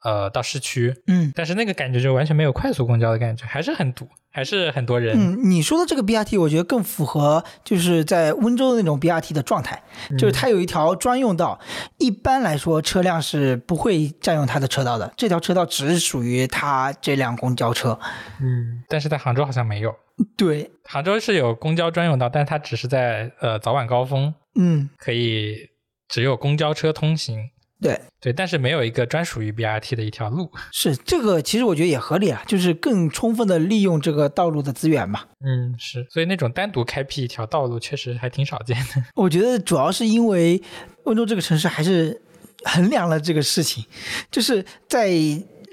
[0.06, 5.18] 呃到市区，嗯但是那个感觉就完全没有快速公交的感觉，还是很堵，还是很多人。
[5.18, 9.82] 嗯，你说的这个 BRT，我觉得更符合就是在温州的那种 BRT 的状态，
[10.18, 11.60] 就是它有一条专用道，
[11.98, 18.00] 一般来说车辆是不会占用它的车道的，这条车道只属于它这辆公交车。
[18.40, 19.96] 嗯，但是在杭州好像没有。
[20.38, 25.58] 对，杭州是有公交专用道，但它只是在呃早晚高峰嗯，可以
[26.08, 27.50] 只有公交车通行。
[27.82, 30.50] 对，对，但是没有一个专属于 BRT 的一条路。
[30.72, 35.22] 是这个，其实我觉得也合理啊，就是更充分的利用这个道路的资源嘛。
[35.46, 39.04] 嗯，是，所以那种单独开辟一条道路，确实还挺少见的。
[39.16, 40.62] 我觉得主要是因为
[41.04, 42.22] 温州这个城市还是
[42.64, 43.86] 衡量了这个事情，
[44.32, 45.10] 就是在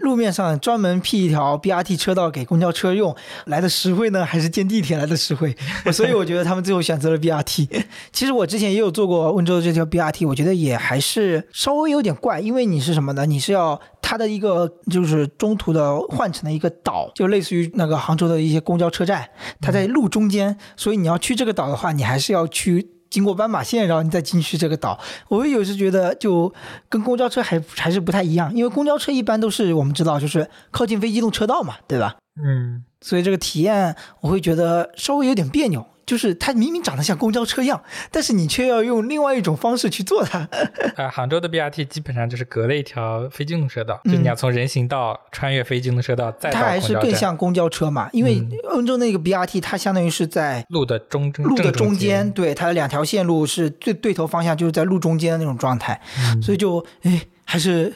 [0.02, 3.14] 路面上专门辟一条 BRT 车道给公交车用，
[3.46, 5.56] 来的实惠呢，还是建地铁来的实惠？
[5.92, 7.68] 所以我觉得他们最后选择了 BRT。
[8.12, 13.24] 其实我之前也有坐过温州的这条 BRT，我觉得也还是稍微有点怪，因为你是什么呢？
[13.24, 19.28] 你是要它的一个就是中途的换乘的一个岛，就类似于那个杭州的一些公交车站，
[19.60, 22.90] 它在路中间，所以你要去这个岛的话，你还是要去。
[23.12, 24.98] 经过斑马线，然后你再进去这个岛，
[25.28, 26.50] 我有时觉得就
[26.88, 32.16] 跟公交车还还是不太一样，因为公交车一般都是我们知道就是靠近非机动车道嘛，对吧？
[32.42, 40.46] 嗯，所以这个体验我会觉得稍微有点别扭，就是它明明长得像公交车样，但是你却要用另外一种方式去做它。
[40.94, 48.76] 呃，杭州的 BRT 基本上就是隔了一条非机动车道，就你要从人行道穿越非机动车道，再到它还是更像公交车嘛，因为嗯。
[48.76, 56.42] 温州那个 BRT 它相当于是在路的中正路的中间，对，它的两条线路是最对头方向就是在路中间的那种状态，嗯。
[56.42, 57.22] 所以就哎
[57.52, 57.92] 还是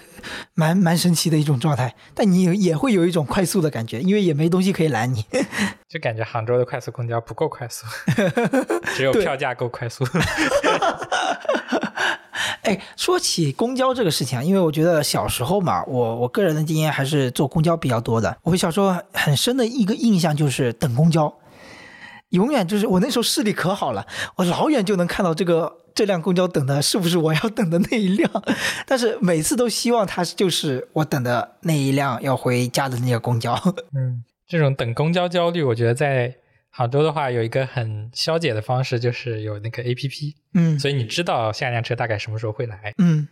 [0.52, 1.94] 蛮蛮神奇的一种状态。
[2.14, 5.24] 但你也也会有一种快速的感觉，因为也没东西可以拦你。
[5.88, 7.86] 就感觉杭州的快速公交不够快速，
[8.94, 10.04] 只有票价够快速。
[12.64, 18.36] 哎，说起公交这个事情啊，因为我觉得小时候嘛，我我个人的经验还是坐公交比较多的。
[18.42, 21.32] 我小时候很深的一个印象就是等公交，
[22.36, 28.30] 永远就是我那时候视力可好了，我老远就能看到这个这辆公交等的是不是我要等的那一辆，
[28.86, 33.54] 但是每次都希望它就是我等的那一辆要回家的那个公交。
[33.96, 36.36] 嗯，这种等公交焦虑，我觉得在
[36.70, 42.92] 杭州的话有一个很消解的方式，就是有那个 A P P，嗯所以你知道下一辆车大概什么时候会来。
[42.98, 43.26] 嗯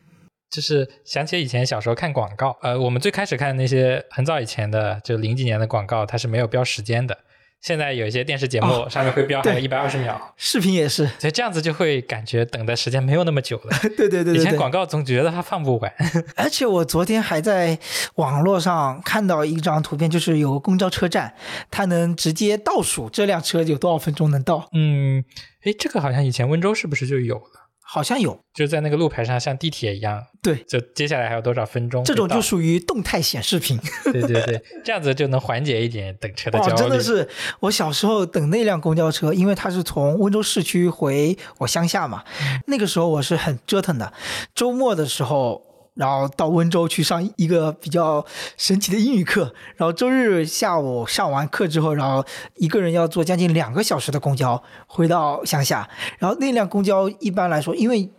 [0.51, 7.19] 就是想起以前小时候看广告，呃，我们最开始看的那些很早以前的，就零几年的广告，它是没有标时间的。
[7.65, 13.79] 现在有一些电视节目哦上面会标还有对一百二十秒，视频也是，所以这样子就会感觉等的时间没有那么久了。
[13.97, 14.37] 对对对对对。
[14.37, 15.91] 以前广告总觉得它放不完，
[16.37, 17.79] 而且我昨天还在
[18.17, 21.33] 网络上看到一张图片，就是有个公交车站，
[21.71, 25.25] 它能直接倒数这辆车有多少分钟能到，嗯，
[25.63, 27.64] 诶，这个好像以前温州是不是就有了？
[27.95, 28.37] 好像有。
[28.53, 32.03] 就在那个路牌上像地铁一样，对，就接下来还有多少分钟？
[32.03, 33.79] 这种就属于动态显示屏。
[34.13, 36.77] 对对对，这样子就能缓解一点等车的，焦虑。
[36.77, 37.29] 真的是
[37.61, 42.25] 我小时候等那辆公交车，因为它是从温州市区回我乡下嘛，
[42.67, 44.13] 那个时候我是很折腾的。
[44.57, 45.63] 周末的时候，
[45.95, 48.25] 然后到温州去上一个比较
[48.57, 52.25] 神奇的英语课，然后周日下午上完课之后，然后
[52.57, 58.11] 一个人要坐将近两个小时的公交回到乡下，然后那辆公交一般来说，因为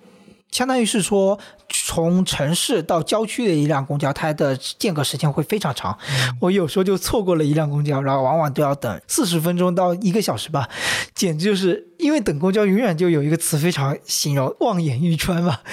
[0.52, 1.38] 相当于是说，
[1.70, 5.98] 从城市到郊区的一辆公交，它的间隔时间会非常长。
[6.40, 10.70] 我有时候就错过了一辆公交，然后往往都要等四十分钟到一个小时吧，
[11.14, 15.60] 简直就是因为等公交永远就有一个词非常形容望眼欲穿嘛。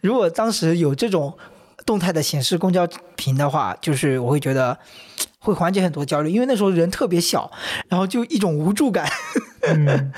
[0.00, 1.36] 如果当时有这种
[1.84, 4.78] 动态的显示公交屏的话，就是我会觉得
[5.38, 7.50] 会缓解很多焦虑，因为那时候人特别小，
[7.88, 9.06] 然后就一种无助感。
[9.68, 10.10] 嗯，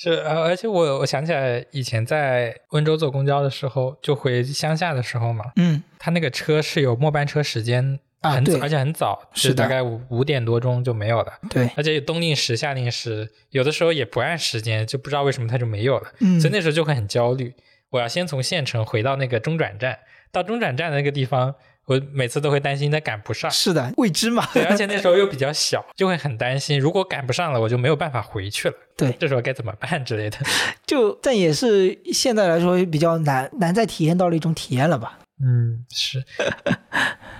[0.00, 11.32] 是，呃，而且我我想起来以前在温州坐公交的时候，就回乡下的时候嘛，嗯，他那个车是有末班车时间，很早，而且很早，是大概五五点多钟就没有了。
[11.50, 17.52] 对，而且有冬令时、夏令时，有的时候也不按时间，就不知道为什么它就没有了，嗯所以那时候就会很焦虑。
[17.90, 19.98] 我要先从县城回到那个中转站，
[20.30, 21.56] 到中转站的那个地方，
[21.88, 23.50] 我每次都会担心他赶不上。
[23.50, 24.46] 是的，未知嘛。
[24.52, 28.74] 对，而且那时候又比较小，就会很担心，如果赶不上了，我就没有办法回去了。
[28.96, 30.36] 对，这时候该怎么办之类的。
[30.86, 35.18] 就但也是现在来说比较难难再体验到了一种体验了吧。
[35.40, 36.22] 嗯，是。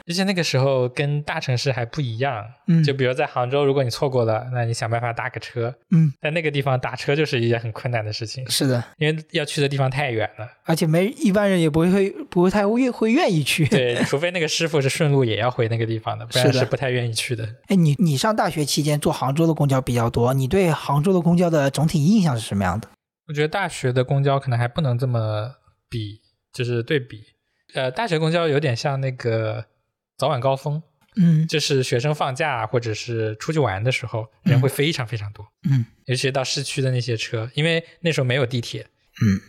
[0.09, 5.75] 而且那个时候跟大城市还不一样，嗯就比如在杭州，如果你错过了，那你想办法打个车。
[5.91, 10.49] 嗯，在那个地方打车就是一件很困难的事情，是的，因为要去的地方太远了。
[10.65, 13.67] 而且没一般人也不会会不会太会会愿意去。
[13.69, 17.47] 对，除非那个师傅是顺路也要回那个地方的， 不然是不太愿意去的。
[17.67, 22.89] 哎，你你上大学期间坐杭州的公交比较多，你对杭州的公交的总体印象是什么样的？
[23.29, 25.51] 我觉得大学的公交可能还不能这么
[25.91, 27.23] 比，就是对比。
[27.75, 29.67] 呃，大学公交有点像那个
[30.19, 30.83] 早晚高峰，
[31.17, 31.47] 嗯。
[31.47, 34.53] 就是学生放假或者是出去玩的时候，嗯。
[34.53, 35.87] 人会非常非常多，嗯。
[36.05, 39.41] 尤其到市区的那些车，因为那时候没有地铁，嗯，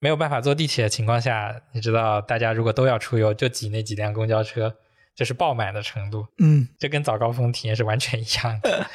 [0.00, 4.76] 没有办法坐地铁的情况下，你知道，大家如果都要出游，就挤那几辆公交车，
[5.14, 8.86] 就是爆满的程度，嗯，这跟早高峰体验是完全一样的。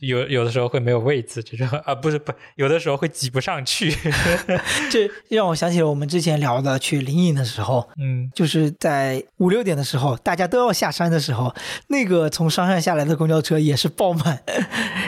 [0.00, 3.94] 有有的时候会没有位子，这种啊不是不，有的时候会挤不上去。
[4.90, 11.54] 这让我想起了我们之前聊的去灵隐的时候，嗯，就是在五六点的时候，大家都要下山的时候，
[11.86, 14.42] 那个从山上下来的公交车也是爆满。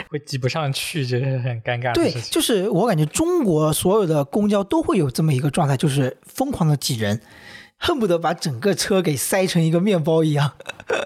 [0.09, 2.31] 会挤不上去，这是很尴尬的对，事情。
[2.31, 7.19] 就是我感觉中国所有的公交都会有这么一个状态，就是疯狂的挤人，
[7.85, 10.53] 恨不得把整个车给塞成一个面包一样。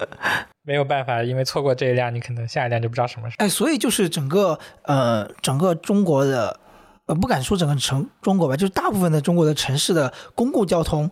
[0.63, 3.45] 没有办法，因为错过这一辆，你可能下一辆就不知道什么时候。
[3.45, 6.59] 哎，所以就是整个呃整个中国的。
[7.05, 11.09] 呃，不敢说整个城中国吧，就是大部分的中国的城市的公共交通，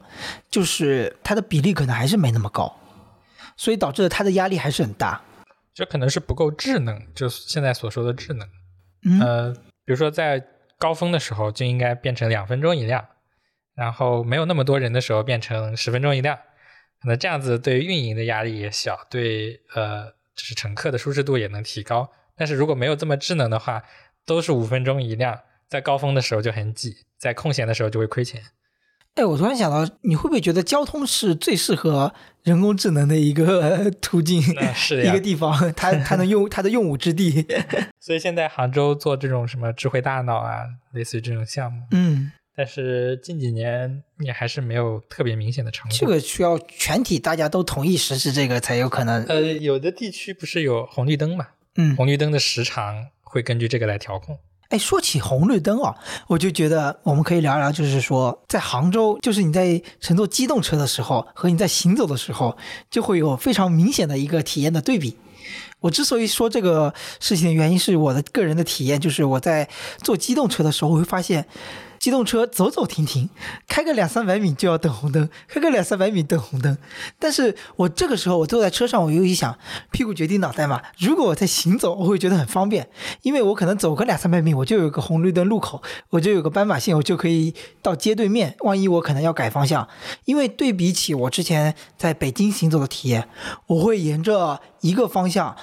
[0.47, 2.71] 就是它的比例可能还是没那么高，
[3.56, 5.19] 所以导致它的压力还是很大。
[5.73, 8.47] 这可能是不够智能，就是现在所说的智能。
[9.05, 9.51] 嗯，呃，
[9.86, 10.45] 比如说在
[10.78, 13.03] 高峰的时候就应该变成两分钟一辆，
[13.78, 16.36] 然后没有那么多人的时候变成十分钟一辆，
[16.99, 23.84] 可能这样子对运营的压力也小，对呃就是乘客的舒适度也能提高，但是如果没有这么智能的话，
[24.25, 28.41] 都是五分钟一辆，在高峰的时候就很挤，在空闲的时候就会亏钱。
[29.15, 32.13] 哎，我突然想到，你会不会觉得交通是最适合
[32.43, 34.39] 人工智能的一个 途径？
[34.75, 37.47] 是一个地方，它 它能用它的用武之地。
[37.99, 45.95] 所以现在杭州做这种什么智慧大脑啊，类似于这种项目，嗯，但是近几年也还是没有特别明显的成果。
[45.95, 49.24] 这个需要全体大家都同意实施这个才有可能。
[49.26, 51.49] 呃，有的地区不是有红绿灯嘛？
[51.76, 54.39] 嗯，红绿灯的时长会根据这个来调控。
[54.70, 55.95] 哎，说起红绿灯啊，
[56.26, 62.58] 我就觉得我们可以聊聊，就是说在杭州，就是你在乘坐机动车的时候和你在行走的时候，
[62.89, 65.16] 就会有非常明显的一个体验的对比。
[65.82, 71.45] 我之所以说这个事情的原因，是我的个人的体验，就是我在坐机动车的时候，我会发现。
[72.00, 73.30] 机动车走走停停，
[73.68, 76.78] 开个两三百米就要等红灯，开个两三百米等红灯。
[77.20, 79.58] 但是我这个时候我坐在车上，我又一想，
[79.91, 80.82] 屁股决定脑袋嘛。
[80.98, 82.89] 如果我在行走，我会觉得很方便，
[83.22, 88.56] 因为我可能走个两三百米，我就有个红绿灯路口，我就有个斑马线，我就可以到街对面。
[88.60, 89.88] 万一我可能要改方向，
[90.26, 93.28] 因为对比起我之前在北京行走的体验，
[93.68, 95.56] 我会沿着一个方向。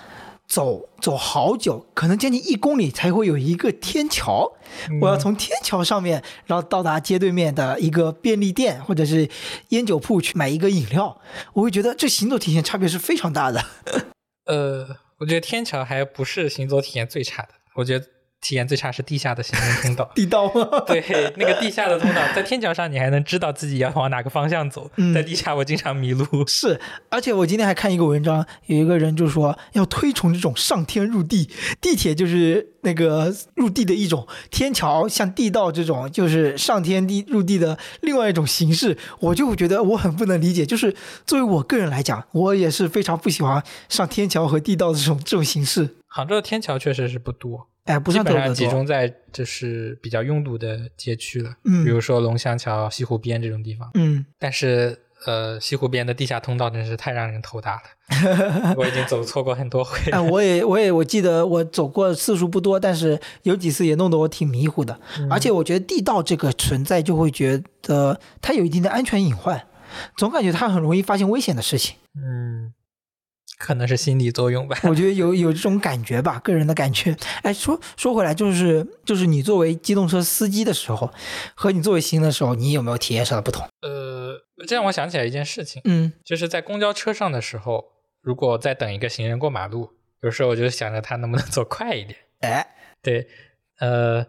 [0.54, 4.52] 走走好久，可能将近一公里才会有一个天桥。
[5.00, 9.28] 我要从天桥上面，然后到达街对面的一个便利店或者是
[9.70, 11.20] 烟酒铺去买一个饮料。
[11.54, 13.64] 我会觉得这行走体验差别是非常大的。
[14.46, 14.86] 呃，
[15.18, 17.48] 我觉得天桥还不是行走体验最差的。
[17.74, 18.06] 我觉得。
[18.44, 20.68] 体验最差是地下的行人通道， 地道吗？
[20.86, 21.02] 对，
[21.38, 26.26] 那个地下的通道，在天桥上你还能知道自己要往哪个方向走，在地下我经常迷路。
[26.46, 26.78] 是，
[27.08, 31.48] 而且我今天还看一个文章，有一个人就说要推崇这种上天入地，
[31.80, 38.98] 地铁就是那个入地的一种，天桥像地道这种就是上天地入地的另外一种形式。
[39.20, 45.96] 我就觉得我很不能理解，就是作为我个人来讲，我也是非常不喜欢上天桥和地道的这种这种形式。
[46.06, 47.68] 杭州的天桥确实是不多。
[47.84, 59.98] 哎，不算基本上集中在就是比较拥堵的街区了，嗯，比如说龙翔桥、西湖边这种地方，嗯，但是呃，西湖边的地下通道真是太让人头大了， 我已经走错过很多回。
[60.10, 64.98] 哎，我也我也我记得我走过次数不多，但是有几次也弄得我挺迷糊的，
[65.30, 69.66] 而且我觉得地道这个存在就会觉得它有一定的安全隐患，
[70.16, 72.72] 总感觉它很容易发现危险的事情，嗯。
[73.58, 77.16] 可能是心理作用吧， 我觉得有有这种感觉吧，个人的感觉。
[77.42, 81.10] 哎，说说回来，就是就是你作为机动车司机的时候，
[81.54, 83.66] 和你作为行人的时候，你有没有体验上的不同？
[83.82, 87.84] 呃，这让我想起来一件事情，嗯，就是在公交车上的时候，
[88.22, 89.90] 如果在等一个行人过马路，
[90.22, 92.16] 有时候我就想着他能不能走快一点。
[92.40, 92.66] 哎，
[93.02, 93.28] 对，
[93.78, 94.26] 呃。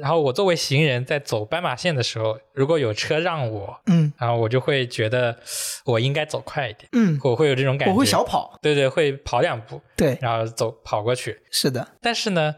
[0.00, 5.36] 然后我作为行人，在走斑马线的时候，如果有车让我，嗯，然后我就会觉得
[5.84, 11.86] 我应该走快一点，嗯，我会有这种感觉，我会小跑，对对，会跑两步，对，然后走跑过去，是的。
[12.00, 12.54] 但是呢，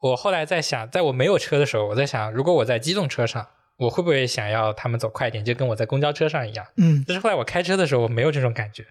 [0.00, 3.46] 我后来在想，在我没有车的时候，我在想，如果我在机动车上，
[3.78, 7.04] 我会不会想要他们走快一点，就跟我在公交车上一样，嗯。
[7.06, 8.86] 但是后来我开车的时候，我没有这种感觉。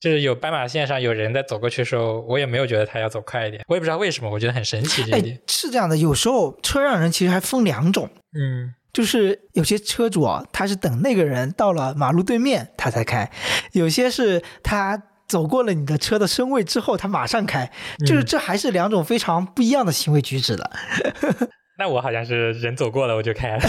[0.00, 5.38] 就是有斑马线上有人在走过去的时候，我也没有觉得他要走快一点，我也不知道为什么，我觉得很神奇这一点。
[5.46, 13.30] 是这样的，有时候车让人其实还分两种，嗯，就是有些车主啊，他是等那个人到了马路对面他才开，
[13.72, 17.70] 有些是他走过了你的车的身位之后他马上开，
[18.06, 20.70] 就是这还是两种非常不一样的行为举止的。
[21.78, 23.60] 那我好像是人走过了我就开了。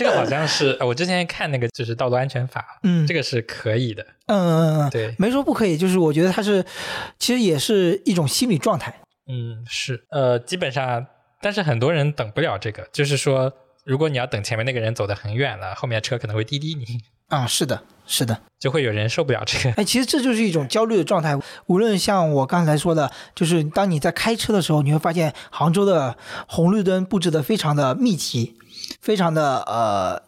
[0.00, 6.64] 这个好像是我之前看那个就是道路安全法，嗯，这个是可以的，嗯嗯嗯，对，没说不可以，就是我觉得它是
[7.18, 8.98] 其实也是一种心理状态，
[9.28, 11.04] 嗯，是，呃，基本上，
[11.42, 13.52] 但是很多人等不了这个，就是说，
[13.84, 16.86] 如果你要等前面那个人走得很远了，后面的车可能会滴滴你，
[17.28, 26.16] 啊，是的，是的，就会有人受不了这个，哎，其实这就是一种焦虑的状态，无论像我刚才说的，就是当你在开车的时候，你会发现杭州的
[26.48, 28.56] 红绿灯布置的非常的密集。
[29.00, 30.22] 非常的呃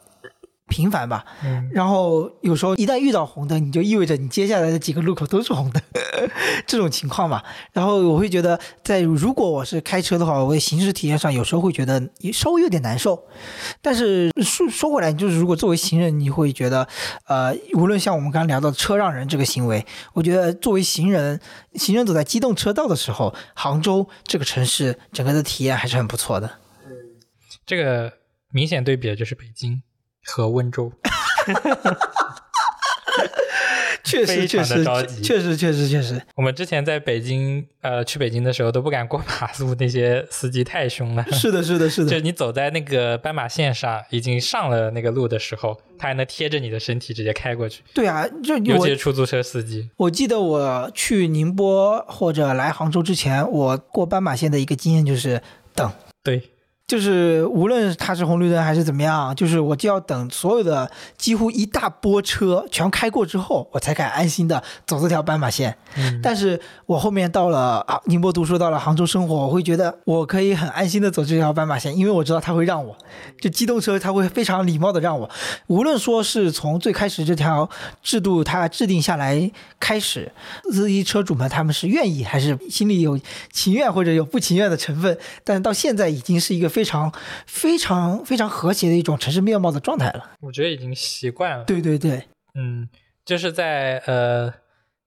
[0.68, 5.82] 频繁吧，嗯，然后有时候一旦遇到红灯，你就意味着你接下来的几个路口都是红灯，
[6.66, 7.42] 这种情况嘛。
[7.72, 12.02] 然后我会觉得，在如果我是开车的话，我行驶体验上有时候会觉得
[12.32, 13.22] 稍微有点难受。
[13.82, 16.88] 但是说说回来，就是如果作为行人，你会觉得，
[17.26, 19.84] 呃，无论像我们刚刚聊到车让人这个行为，
[20.14, 21.38] 我觉得作为行人，
[21.74, 26.46] 行人走在机动车道的时候，杭州这个城市整个的体验还是很不错的。
[26.86, 26.92] 嗯，
[27.66, 28.21] 这个。
[28.53, 29.82] 明显对比的就是北京
[30.24, 30.92] 和温州，
[34.05, 35.22] 确实非确实常的着急。
[35.22, 41.24] 确实确实确实，我们之前在北京，呃，去北京的时候都不敢过马路，那些司机太凶了。
[41.32, 49.88] 是的是的是的 就，你走在那个斑马线上，已经上了那个路的时候，他还能贴着你的身体直接开过去，对啊，就我尤其是出租车司机。
[49.96, 55.40] 我记得我去宁波或者来杭州之前，我过斑马线的一个经验就是
[55.74, 55.90] 等。
[56.22, 56.51] 对，
[56.93, 65.74] 就是无论它是红绿灯还是怎么样，就是我就要等所有的几乎一大波车全开过之后，我才敢安心的走这条斑马线。
[65.97, 72.95] 嗯，但是我后面到了啊宁波读书，到了杭州生活，我会觉得我可以很安心的走这条斑马线，因为我知道它会让我，
[73.40, 75.30] 就机动车它会非常礼貌的让我，
[75.68, 77.66] 无论说是从最开始这条
[78.03, 80.30] 制度它制定下来开始，
[80.70, 83.18] 司机车主们他们是愿意还是心里有
[83.51, 87.12] 情愿或者有不情愿的成分，但是到现在已经是一个非常
[87.46, 90.32] 非常非常和谐的一种城市面貌的状态了。
[90.40, 91.64] 我觉得已经习惯了。
[91.64, 92.24] 对对对，
[92.54, 92.88] 嗯，
[93.24, 94.52] 就是在呃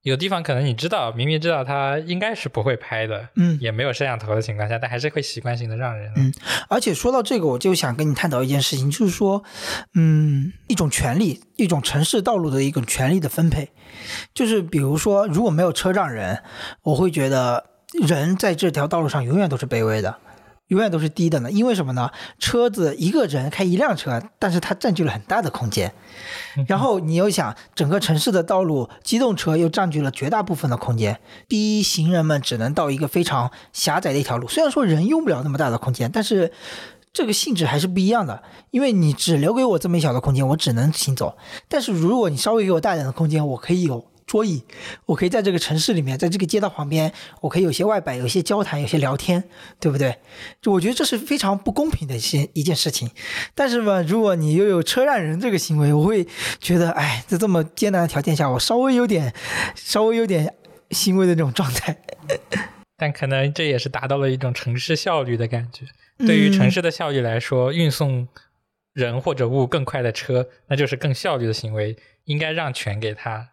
[0.03, 3.57] 有地方可能你知道，明明知道他应该是不会拍的，嗯。
[3.59, 6.11] 也没有摄像头的情况下，但还是会习惯性的让人。
[6.15, 6.32] 嗯
[6.67, 9.43] 而且说到这个，我就想跟你探讨一件事情，就是说，
[9.93, 13.69] 嗯，一种权利，一种城市道路的一种权利的分配，
[14.34, 16.41] 就是比如说，如果没有车让人，
[16.82, 17.63] 我会觉得
[18.07, 20.17] 人在这条道路上永远都是卑微的。
[20.68, 22.09] 永远都是低的呢，因为什么呢？
[22.39, 25.93] 车子一个人开一辆车，但是它占据了很大的空间。
[26.68, 34.47] 然后你又想，整个城市的道路，机动车又占据了绝大部分的空间，逼行人们只能到一个非常狭窄的一条路。
[34.47, 36.51] 虽然说人用不了那么大的空间，但是
[37.13, 38.41] 这个性质还是不一样的。
[38.72, 41.38] 因为你只留给我这么一小的空间，我只能行走。
[41.70, 44.63] 但是如果你稍微给我大点的空间，我可以有桌椅，
[45.05, 47.11] 我可以在这个城市里面，在这个街道旁边，
[47.41, 49.43] 我可以有些外摆，有些交谈，有些聊天，
[49.80, 50.17] 对不对？
[50.61, 53.09] 就我觉得这是非常不公平的一些一件事情。
[53.53, 56.26] 但是吧，如果你又有车让人这个行为，我会
[56.59, 59.34] 觉得，哎，在这么艰难的条件下，我稍微有点，
[59.76, 60.55] 稍微有点
[60.89, 61.95] 欣慰的这种状态。
[62.97, 65.86] 但可能这也是达到了一种城市效率的感觉。
[66.26, 68.28] 对于城市的效率来说，运送
[68.93, 73.49] 人或者物更快的车，那就是更效率的行为，应该让权给他，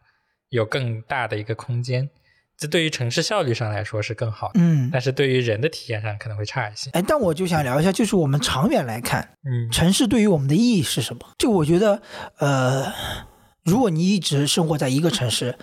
[0.52, 2.08] 有更大的一个空间。
[2.58, 6.90] 这对于城市效率上来说是更好的，嗯，但是对于人的体验上可能会差一些。
[6.90, 11.22] 哎，但我就想聊一下，就是我们长远来看，嗯城市对于我们的意义是什么？
[11.38, 12.00] 就我觉得，
[12.38, 12.92] 呃，
[13.64, 15.58] 如果你一直生活在一个城市，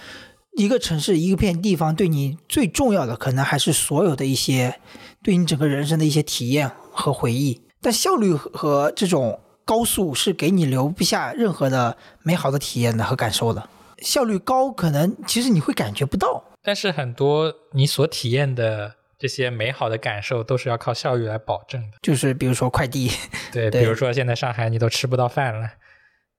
[0.57, 4.81] 一个城市一片地方，对你最重要的可能还是所有的一些
[5.23, 7.61] 对你整个人生的一些体验和回忆。
[7.81, 13.69] 但效率和和这种高速是给你留不下任何的美好的体验的和感受的。
[14.01, 16.43] 效率高，可能其实你会感觉不到。
[16.61, 21.97] 但是很多你所体验的这些美好的感受，都是要靠效率来保证的。
[22.01, 23.09] 就是比如说快递，
[23.51, 25.69] 对，对比如说现在上海你都吃不到饭了，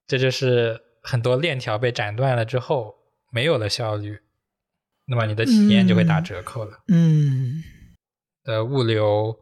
[0.06, 2.94] 这就是很多链条被斩断了之后
[3.30, 4.18] 没有了效率，
[5.06, 6.80] 那么你的体验就会打折扣了。
[6.88, 7.62] 嗯
[8.42, 9.36] 的物流、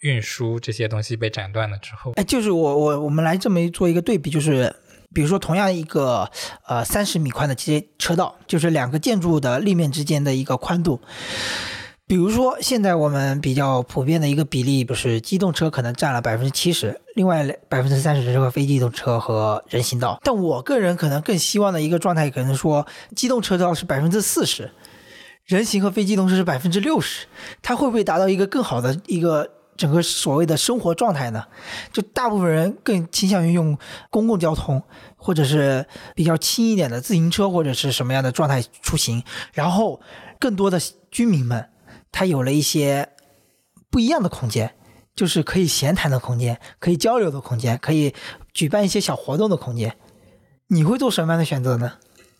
[0.00, 4.74] 运输这些东西被斩断了之后，哎，就是我我我们来这么一做一个对比，就是
[5.12, 6.30] 比如说同样一个
[6.66, 11.00] 呃三十米宽的街车道，就是两个建筑的立面之间的一个宽度。
[12.06, 20.18] 比如说现在我们比较普遍的一个比例，不是机动车可能占了百分之七十，另外百分之三十是和非机动车和人行道。
[20.24, 22.84] 但我个人可能更希望的一个状态，可能说
[23.14, 24.72] 机动车道是百分之四十，
[25.44, 27.26] 人行和非机动车是百分之六十，
[27.62, 29.48] 它会不会达到一个更好的一个
[29.80, 31.42] 整个所谓的生活状态呢？
[31.90, 33.78] 就大部分人更倾向于用
[34.10, 34.82] 公共交通，
[35.16, 39.24] 或者是比较轻一点的自行车，或者是什么样的状态出行，
[39.54, 40.02] 然后
[40.38, 40.78] 更多的
[41.10, 41.70] 居民们，
[42.12, 43.08] 他有了一些
[43.90, 44.74] 不一样的空间。
[45.16, 48.14] 就是可以闲谈的空间，可以交流的空间，可以
[48.54, 49.96] 举办一些小活动的空间。
[50.68, 51.98] 你会做什么样的选择呢？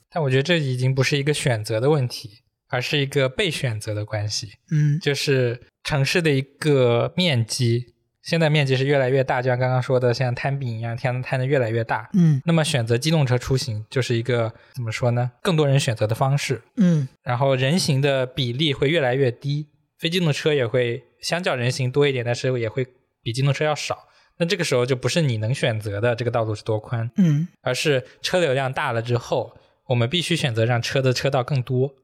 [0.09, 4.53] 但我觉得这已经不是一个选择的问题，而是一个被选择的关系。
[4.70, 12.09] 嗯就是城市的一个面积，现在面积是越来越大，就像刚刚说的，像摊饼一样，摊摊的越来越大。
[12.12, 15.33] 嗯那么选择机动车出行就是一个怎么说呢？
[15.43, 16.62] 更多人选择的方式。
[16.76, 19.68] 嗯然后人行的比例会越来越低，
[19.99, 22.87] 非机动车也会相较人行多一点，但是也会
[23.22, 24.07] 比机动车要少。
[24.39, 29.55] 那这个时候就不是你能选择的这个道路是多宽，嗯而是车流量大了之后，
[29.87, 31.95] 我们必须选择让车的车道更多，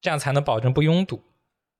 [0.00, 1.24] 这样才能保证不拥堵。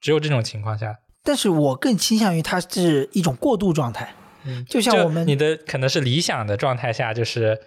[0.00, 4.14] 只有这种情况下，但是我更倾向于它是一种过渡状态，
[4.44, 7.60] 嗯，就像我们你的可能是理想的状态下，就是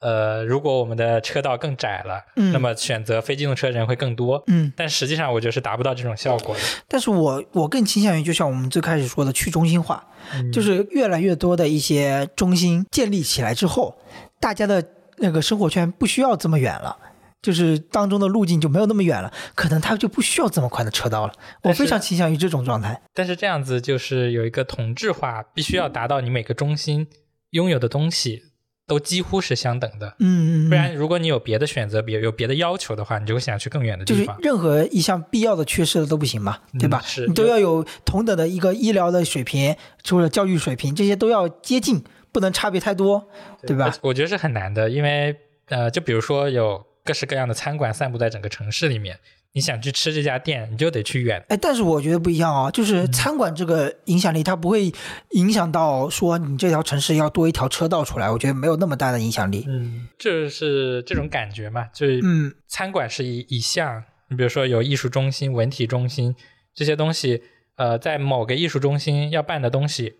[0.00, 4.42] 呃，如果我们的车道更窄了，嗯那么选择非机动车人会更多。
[4.46, 6.60] 嗯，但实际上，我觉得是达不到这种效果的。
[6.88, 10.04] 但是我我更倾向于就像我们最开始说的去中心化，
[10.34, 13.96] 嗯就是越来越多的一些中心建立起来之后，
[14.40, 14.84] 大家的
[15.18, 16.96] 那个生活圈不需要这么远了。
[17.42, 21.32] 就是当中的路径就没有那么远了，可能它就不需要这么宽的车道了。
[21.64, 23.02] 我非常倾向于这种状态。
[23.12, 27.08] 但是这样子就是有一个同质化，必须要达到你每个中心
[27.50, 28.44] 拥有的东西
[28.86, 30.14] 都几乎是相等的。
[30.20, 34.38] 嗯，嗯嗯不然，如果你有别的选择，别有别的要求的话，你就会想去更远的就是地方。
[34.40, 37.00] 任何一项必要的缺失的都不行嘛，对吧？
[37.02, 39.74] 嗯是你都要有同等的一个医疗的水平，
[40.04, 43.28] 除了教育水平，这些都要接近，不能差别太多，
[43.66, 43.92] 对吧？
[44.02, 45.36] 我觉得是很难的，因为
[45.66, 49.18] 呃，就比如说有各式各样的餐馆散布在整个城市里面，
[49.52, 51.44] 你想去吃这家店，你就得去远。
[51.48, 54.92] 哎，但是我觉得不一样啊，就是嗯餐馆这个影响力，它不会
[55.30, 59.64] 影响到说你这条城市要多一条车道出来，我觉得没有那么大的影响力。
[59.68, 66.34] 嗯，就是这种感觉嘛，就是嗯，餐馆是一一项，你比如说有艺术中心、文体中心
[66.74, 67.42] 这些东西，
[67.76, 70.14] 呃，在某个艺术中心要办的东西，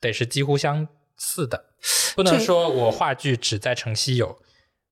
[0.00, 1.66] 得是几乎相似的，
[2.16, 4.38] 不能说我话剧只在城西有，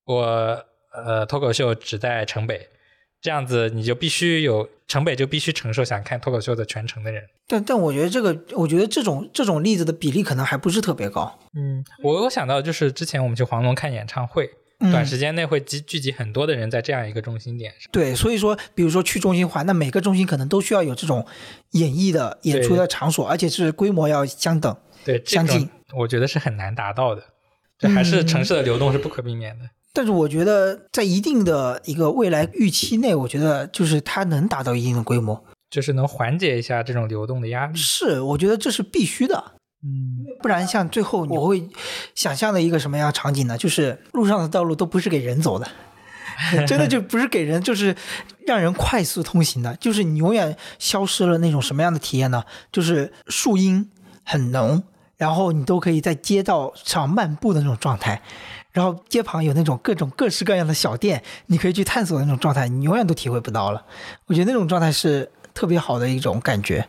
[0.04, 2.68] 我呃脱口秀只在城北，
[3.20, 7.22] 这样子你就必须有城北就必须承受想看脱口秀的全城的人。
[7.46, 11.38] 但但我觉得这个，我觉得这种这种例子的比例可能还不是特别高。
[11.54, 17.90] 嗯，我有想到就是之前我们去黄龙看演唱会，嗯短时间内会集聚集很多的人在这样一个中心点上。
[17.90, 21.26] 对，所以说，比如说去中心化，那每个中心可能都需要有这种
[21.72, 24.76] 演绎的演出的场所，而且是规模要相等。
[25.04, 27.22] 对，相近我觉得是很难达到的。
[27.78, 29.64] 这还是城市的流动是不可避免的。
[29.92, 37.76] 但是我觉得在一定的一个未来预期内，我觉得就是它能达到一定的规模，就是能缓解一下这种流动的压力。
[37.76, 39.52] 是我觉得这是必须的。
[39.82, 41.68] 嗯，不然像最后我会
[42.14, 43.56] 想象的一个什么样的场景呢？
[43.56, 45.66] 就是路上的道路都不是给人走的，
[46.68, 47.96] 真的就不是给人，就是
[48.46, 52.44] 让人快速通行的，就是你永远消失了那种什么样的体验呢？
[52.70, 53.90] 就是树荫
[54.22, 54.82] 很浓，
[55.16, 58.22] 然后你都可以在街道上漫步的那种状态。
[58.72, 63.84] 然后街旁有那种各种各式各样的小店，你可以去探索那种状态，你永远都体会不到了。
[64.26, 66.86] 我觉得那种状态是特别好的一种感觉。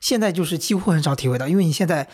[0.00, 2.06] 现在就是几乎很少体会到，因为你现在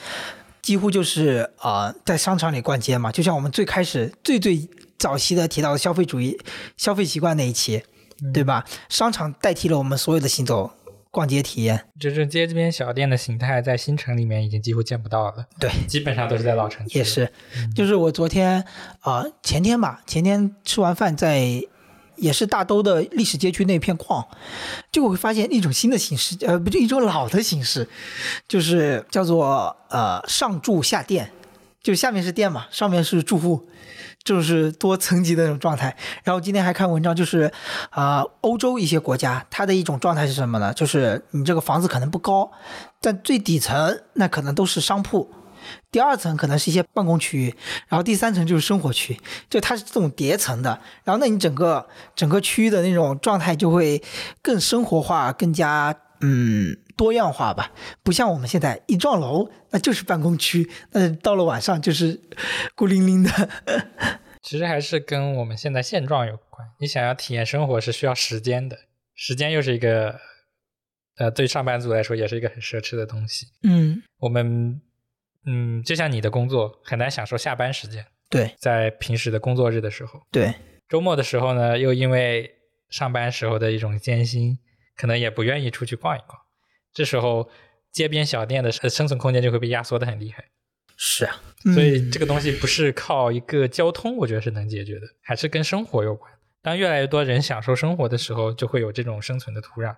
[0.63, 6.41] 几乎就是啊、在商场里逛街嘛，就像我们最开始最最早期的提到的消费主义、
[6.77, 7.83] 消费习惯那一期，
[8.33, 8.65] 对吧？
[8.89, 10.71] 商场代替了我们所有的行走
[11.13, 11.85] 逛街体验。
[12.01, 15.47] 就是街边小店的形态，在新城里面已经几乎见不到了。
[15.61, 16.99] 对，基本上都是在老城区。
[16.99, 17.31] 也是，
[17.77, 18.65] 就是我昨天
[19.01, 21.63] 啊、呃前天吧，前天吃完饭在
[22.17, 24.27] 也是大都的历史街区那片逛，
[24.91, 27.89] 结果会发现一种新的形式，呃，不就一种老的形式，
[28.49, 31.31] 就是叫做呃上住下店，
[31.83, 33.69] 就下面是店嘛，上面是住户。
[34.25, 37.53] 就是多层级的那种状态，然后今天还看文章，就是，
[37.91, 40.73] 啊、欧洲一些国家，它的一种状态是什么呢？
[40.73, 42.51] 就是你这个房子可能不高，
[43.01, 45.29] 但最底层那可能都是商铺，
[45.91, 47.55] 第二层可能是一些办公区域，
[47.89, 49.21] 然后第三层就是生活区，
[49.51, 50.79] 就它是这种叠层的。
[51.05, 54.03] 然后那你整个整个区域的那种状态就会
[54.41, 57.73] 更生活化，更加嗯多样化吧。
[58.03, 62.21] 不像我们现在一幢楼那就是办公区，那到了晚上就是
[62.75, 63.31] 孤零零的。
[64.43, 66.67] 其实还是跟我们现在现状有关。
[66.81, 68.77] 你想要体验生活是需要时间的，
[69.15, 70.19] 时间又是一个，
[71.17, 73.47] 呃，对上班族来说也是一个很奢侈的东西。
[73.63, 74.81] 嗯，我们，
[75.47, 80.53] 嗯，就像你的工作很难享受下班时间，对在平时的工作日的时候，对，
[80.89, 82.51] 周末的时候呢，又因为
[82.91, 84.59] 上班时候的一种艰辛，
[85.03, 86.39] 可能也不愿意出去逛一逛。
[86.95, 87.49] 这时候，
[87.91, 90.45] 街边小店的呃生存空间就会被压缩的很厉害。
[90.97, 91.41] 是啊。
[91.75, 96.33] 所以嗯这个东西不是靠一个交通，我觉得是能解决的，还是跟生活有关。
[96.63, 99.97] 当越来越多人享受生活的时候，就会有这种生存的土壤。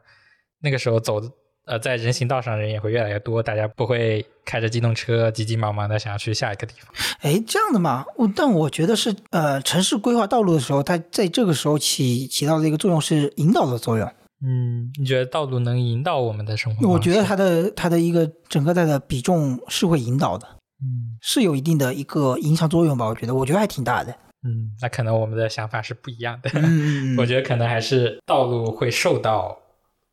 [0.63, 1.21] 那个时候走
[1.67, 6.91] 呃在人行道上人也会越来越多，大家不会开着机动车急急忙忙的想要去下一个地方。
[7.21, 14.11] 哎，这样的嘛，我但我觉得是呃，城市规划道路的时候，它在这个时候起起到的一个作用是引导的作用。
[14.47, 16.87] 嗯，你觉得道路能引导我们的生活？
[16.87, 20.47] 我觉得，它的它的一个整个的比重是会引导的，
[20.83, 23.07] 嗯是有一定的一个影响作用吧。
[23.07, 24.15] 我觉得，我觉得还挺大的。
[24.47, 26.51] 嗯，那可能我们的想法是不一样的。
[27.17, 29.57] 我觉得可能还是道路会受到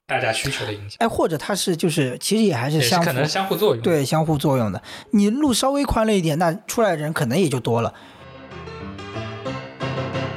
[0.08, 4.82] 大家需求的影响，哎，或者它是就是其实也还是相可能相互作用。，对相互作用的。
[5.12, 7.94] 你路稍微宽了一点，那出来的人可能也就多了。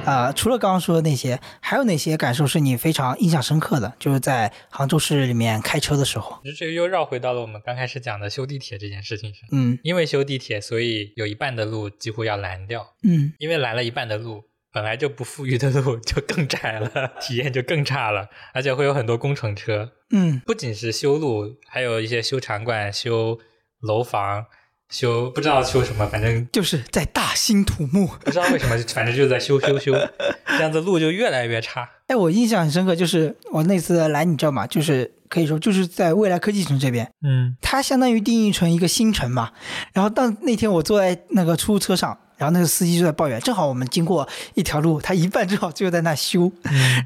[0.04, 3.92] 啊、除了刚刚说的那些，还有哪些感受是你非常印象深刻的？
[3.98, 9.48] 就是在杭州市里面开车的时候，这又绕回到了我们刚开始讲的修地铁这件事情上。
[9.52, 12.94] 嗯因为修地铁，所以有一半的路几乎要拦掉。
[13.02, 14.42] 嗯因为拦了一半的路，
[14.72, 23.38] 本来就不富裕的路就更窄了，体验就更差了，而且会有很多工程车，嗯不仅是修路，还有一些修场馆、修
[23.80, 24.46] 楼房、
[24.90, 28.06] 修不知道修什么，反正就是在大兴土木。
[28.24, 29.92] 不知道为什么，反正就是在修修修。
[30.46, 31.88] 这样子路就越来越差。
[32.06, 39.50] 哎，我印象很深刻，就是我那次来你知道吗，就是可以说就是在未来科技城这边，嗯它相当于定义成一个新城嘛。
[39.92, 46.52] 然后当那天我坐在那个出租车上，然后那个司机就在抱怨，正好我们经过一条路，他一半正好就在那修，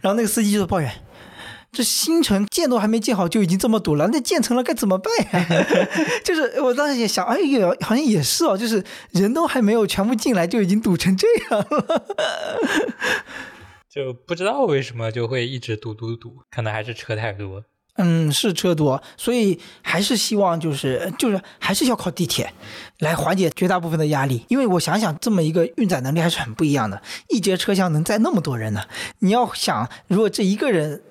[0.03, 0.93] 然后那个司机就在抱怨。
[1.71, 5.67] 这新城建都还没建好就已经这么堵了，那建成了该怎么办呀？
[6.25, 12.05] 就是我当时也想，哎呦，好像也是哦，就是人都还没有全部进来就已经堵成这样了。
[13.89, 17.65] 就不知道为什么就会一直堵堵堵，可能还是车太多。
[18.01, 22.53] 嗯，是车多，所以还是希望就是就是还是要靠地铁
[23.01, 24.45] 来缓解绝大部分的压力。
[24.47, 28.85] 因为我想想，这么一个运载能力还是很不一样的，一节车厢能载那么多人呢。
[29.19, 31.03] 你要想，如果这一个人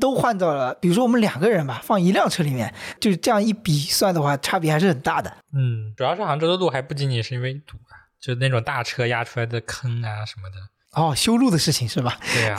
[0.00, 5.30] 都换到了，比如说我们两个人吧，放一辆车里面，就是这样一比算的话，差别还是很大的。
[5.52, 10.56] 嗯，主要是杭州的路还不仅仅是因为堵啊，就那种大车压出来的坑啊什么的。
[10.92, 12.18] 哦，修路的事情是吧？
[12.34, 12.56] 对呀、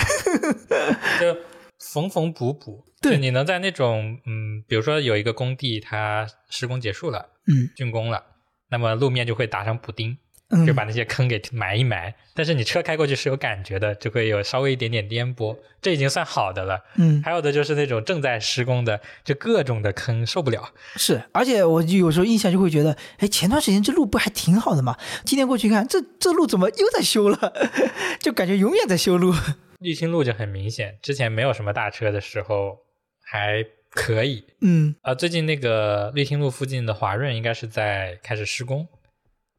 [1.19, 1.35] 就
[1.79, 2.85] 缝缝补补。
[3.01, 8.23] 对你能在那种嗯，比如说有一个工地，它施工结束了，嗯竣工了，
[8.69, 10.17] 那么路面就会打上补丁，嗯，
[10.65, 12.13] 就把那些坑给埋一埋。
[12.33, 16.79] 但是你车开过去是有感觉的，就会有稍微一点点颠簸，这已经算好的了。
[16.95, 20.71] 嗯还有的就是那种正在施工的，就各种的坑受不了。
[20.95, 24.97] 是，而且我就有时候印象就会觉得，哎，前段时间这路不还挺好的吗？
[25.25, 27.53] 今天过去看，这这路怎么又在修了？
[28.19, 29.33] 就感觉永远在修路。
[29.79, 32.77] 绿青路就很明显，之前没有什么大车的时候
[33.23, 38.87] 还可以，嗯啊，最近那个绿青路附近的华润应该是在开始施工，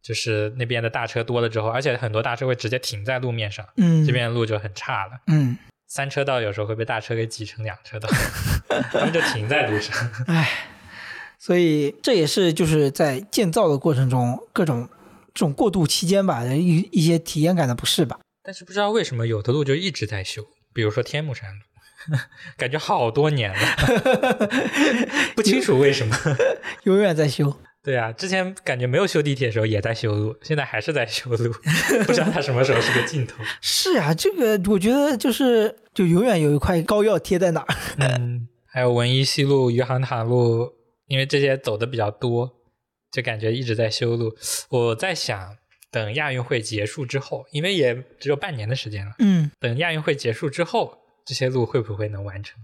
[0.03, 5.13] 就是那边的大车多了之后，而且很多大车会直接停在路面上，嗯，这边的路就很差了。
[5.29, 8.09] 嗯，三车道有时候会被大车给挤成两车道，
[8.93, 9.95] 他们就停在路上。
[10.27, 10.49] 唉，
[11.39, 14.89] 所以这也是就是在建造的过程中各种
[15.33, 18.19] 这种过渡期间吧，一一些体验感的不适吧。
[18.43, 20.43] 但是不知道为什么有的路就一直在修，
[20.75, 22.17] 比如说天目山路，
[22.59, 23.59] 感觉好多年了，
[25.37, 26.17] 不清楚为什么。
[26.83, 27.57] 永远在修。
[27.85, 31.53] 对啊，之前感觉没有修地铁的时候也在修路，现在还是在修路，
[32.07, 33.43] 不知道它什么时候是个尽头。
[33.61, 37.75] 是啊，这个我觉得就是就永远有一块膏药贴在哪儿。
[37.99, 40.73] 嗯，还有文一西路、余杭塔路，
[41.09, 42.53] 因为这些走的比较多，
[43.11, 44.33] 就感觉一直在修路。
[44.69, 45.57] 我在想，
[45.91, 52.61] 等亚运会结束之后，因为也只有半年的时间了，嗯，等亚运会结束之后，这些路会不会能完成？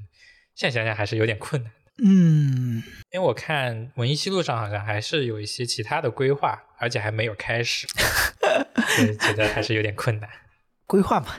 [0.55, 1.73] 现在想想还是有点困难。
[2.05, 7.87] 嗯，因为我看文一西路上好像还是有一些其他的规划，而且还没有开始，
[8.97, 10.29] 所以觉得还是有点困难。
[10.87, 11.35] 规划嘛。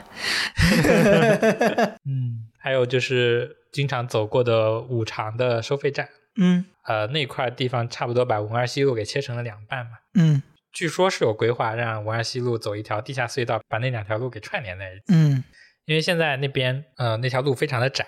[2.06, 9.92] 嗯，还有就是经常走过的五常的收费站，嗯呃，那块地方差不多把文二西路给切成了两半嘛。
[10.14, 10.42] 嗯
[10.72, 15.02] 据说是有规划让文二西路走一条地下隧道，把那两条路给串联在一起。
[15.08, 15.42] 嗯
[15.86, 18.06] 因为现在那边呃那条路非常的窄，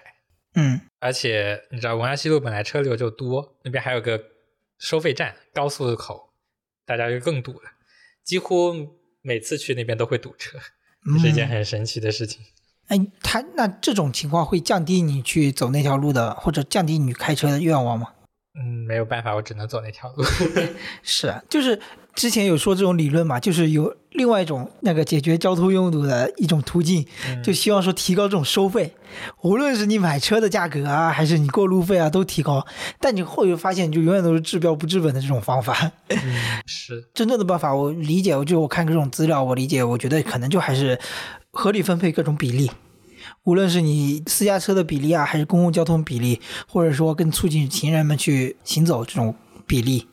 [0.55, 4.23] 嗯而且你知道文安西路本来车流就多，那边还有个
[4.79, 6.33] 收费站高速口，
[6.85, 7.71] 大家就更堵了，
[8.23, 8.75] 几乎
[9.23, 10.59] 每次去那边都会堵车，
[11.15, 12.43] 这是一件很神奇的事情。
[12.89, 18.15] 哎，他那这种情况会降低你去走那条路的，或者降低你开车的愿望吗？
[18.55, 20.25] 嗯，没有办法，我只能走那条路。
[21.03, 21.81] 是啊，就是
[22.15, 28.93] 之前有说这种理论嘛，就是有另外一种那个解决交通拥堵的一种途径，嗯就希望说提高这种收费，
[29.41, 32.67] 无论是你买车的价格啊，还是你过路费啊，都提高。
[33.01, 35.91] 但你后又发现，就永远都是治标不治本的这种方法。
[36.09, 36.19] 嗯，
[36.67, 41.01] 是，真正的办法，我理解，我就我看各种资料，我理解，我觉得可能就还是
[41.53, 42.71] 合理分配各种比例。
[43.45, 49.35] 无论是你私家车的比例啊，还是公共交通比例，或者说更促进行人们去行走这种
[49.67, 50.07] 比例，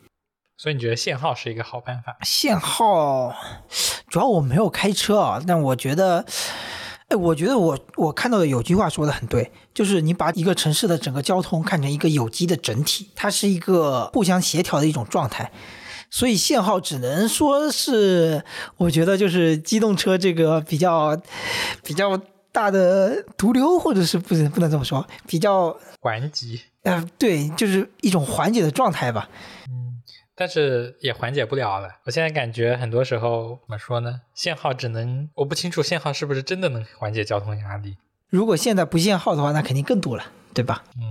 [0.56, 2.16] 所以你觉得限号是一个好办法？
[2.22, 3.34] 限号，
[4.08, 6.24] 主要我没有开车啊，但我觉得，
[7.08, 15.52] 哎，我觉得我我看到的有句话说的很对，就是你把一个城市的整个交通看成一个有机的整体，它是一个互相协调的一种状态。
[16.10, 18.44] 所以限号只能说是，
[18.78, 21.16] 我觉得就是机动车这个比较
[21.84, 22.20] 比较
[22.52, 29.28] 大的毒瘤，或者是不能不能这么说，比较缓急，呃对，就是一种缓解的状态吧。
[29.68, 30.02] 嗯，
[30.34, 31.88] 但是也缓解不了了。
[32.04, 34.22] 我现在感觉很多时候怎么说呢？
[34.34, 37.96] 限号只能，我不清楚限号是不是真的能缓解交通压力。
[38.28, 40.24] 如果现在不限号的话，那肯定更堵了，
[40.54, 40.84] 对吧？
[40.96, 41.02] 嗯，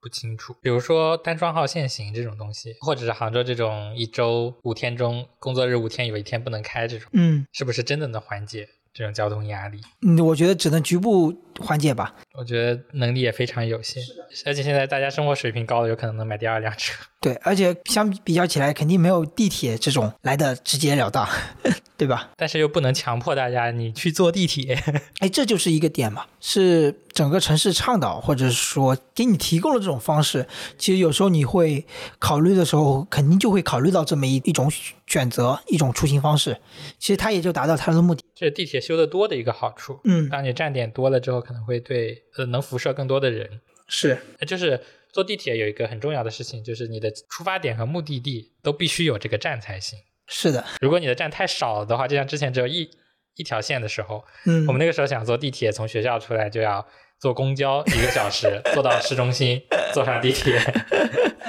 [0.00, 0.56] 不清楚。
[0.62, 9.80] 比如说单双号限行这种东西，或者是杭州这种一周五天中工作日五天有一天不能开这种，嗯是不是真的能缓解这种交通压力？
[10.02, 12.14] 嗯，我觉得只能局部缓解吧。
[12.34, 14.02] 我觉得能力也非常有限，
[14.46, 16.94] 而且现在大家生活水平高了，有可能能买第二辆车。
[17.20, 21.28] 对，而且相比较起来，肯定没有地铁这种来的直截了当，
[21.62, 22.30] 对 对吧？
[22.36, 24.76] 但是又不能强迫大家你去坐地铁。
[25.20, 30.48] 哎，这就是一个点嘛，是整个城市倡导或者是说给你提供了这种方式。
[30.78, 31.86] 其实有时候你会
[32.18, 34.68] 考虑的时候，肯定就会考虑到这么一一种
[35.06, 36.56] 选择，一种出行方式。
[36.98, 38.24] 其实它也就达到它的目的。
[38.34, 40.00] 这是地铁修的多的一个好处。
[40.02, 43.60] 嗯，当你站点多了之后，可能会对呃能辐射更多的人。
[43.88, 44.16] 是，
[44.46, 44.80] 就是
[45.12, 49.98] 坐地铁有一个很重要的事情，就是你的出发点和目的地都必须有这个站才行。
[50.26, 52.88] 是的，如果你的站太少了的话，就像之前只有一
[53.34, 56.86] 一条线的时候，嗯，我们那个时候想坐地铁，从学校出来就要
[57.18, 59.60] 坐公交一个小时，坐到市中心，
[59.92, 60.58] 坐上地铁，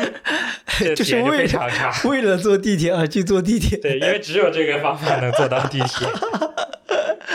[0.95, 2.09] 就是为非常差。
[2.09, 6.07] 为了坐地铁而去坐地铁，对，因为只有这个方法能坐到地铁，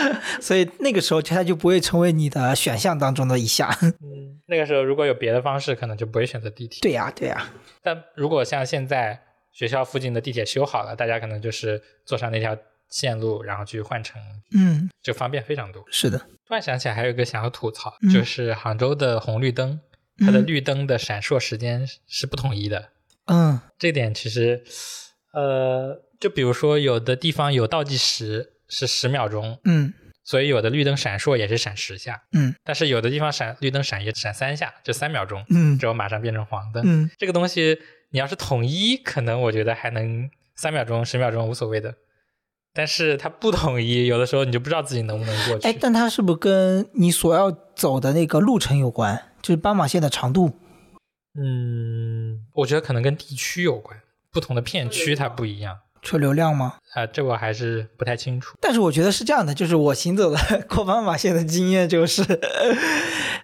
[0.41, 3.69] 所以那个时候它就不会成为你的选项当中的一项。
[4.01, 6.79] 嗯，那个时候如果有别的方式，可能就不会选择地铁。
[6.81, 7.49] 对呀，对呀。
[7.81, 9.21] 但如果像现在
[9.51, 12.55] 学校附近的地铁修好了，大家可能就是坐上那条
[12.89, 14.21] 线路，然后去换乘，
[14.55, 15.83] 嗯，就方便非常多。
[15.91, 16.17] 是的。
[16.47, 19.79] 突然想起来还有一个想要吐槽，嗯就是杭州的红绿灯，
[20.25, 22.89] 它的绿灯的闪烁时间是不统一的。
[23.25, 24.63] 嗯，这点其实，
[25.33, 29.93] 呃，就比如说有的地方有倒计时是十秒钟，嗯
[30.23, 36.83] 所以有的绿灯闪烁也是闪十下，嗯但是有的地方闪绿灯闪也闪三下，就三秒钟，嗯之后马上变成黄灯。
[36.85, 37.79] 嗯，这个东西
[38.11, 41.95] 你要是统一，可能我觉得还能三秒钟、十秒钟无所谓的。
[42.71, 45.67] 但是它不统一，有的时候你就不知道自己能不能过去。
[45.67, 49.31] 哎，但它是不是跟你所要走的那个路程有关？
[49.41, 50.59] 就是斑马线的长度。
[51.33, 53.99] 嗯，我觉得可能跟地区有关，
[54.31, 55.79] 不同的片区它不一样。
[56.01, 56.75] 车流量吗？
[56.93, 58.57] 啊、这我还是不太清楚。
[58.59, 60.37] 但是我觉得是这样的，就是我行走的
[60.67, 62.23] 过斑马线的经验就是，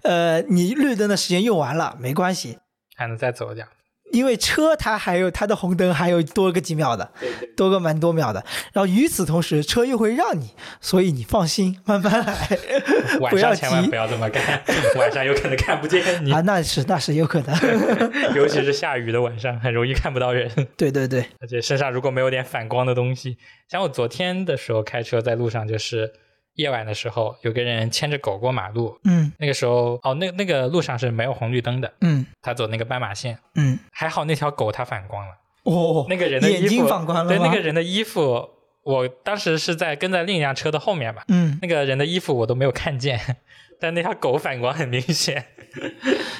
[0.04, 2.58] 呃，你绿灯的时间用完了没关系，
[2.96, 3.68] 还能再走一点。
[4.16, 7.12] 因为车它还有它的红灯还有多个几秒的，
[7.58, 8.44] 多个蛮多秒的。
[8.72, 12.58] 然后与此同时，车又会让你，所以你放心，慢慢来，
[13.20, 14.64] 晚不要急上千万不要这么干，
[14.98, 16.42] 晚上有可能看不见你，啊。
[16.42, 17.56] 那是那是有可能，
[18.36, 20.50] 尤其是下雨的晚上，很容易看不到人。
[20.78, 23.38] 对对对，而且身上如果没有点反光的东西，
[23.70, 26.14] 像我昨天的时候开车在路上，就是
[26.56, 35.34] 夜晚的时候，有个人牵着狗过马路，嗯那个时候哦，那那个路上是没有红绿灯的，嗯他走那个斑马线，嗯，还好那条狗它反光了，
[35.64, 38.50] 哦，那个人的衣服眼睛反光了对，那个人的衣服，
[38.84, 43.20] 我当时是在跟在另一辆车的后面吧，嗯，那个人的衣服我都没有看见，
[43.80, 45.46] 但那条狗反光很明显。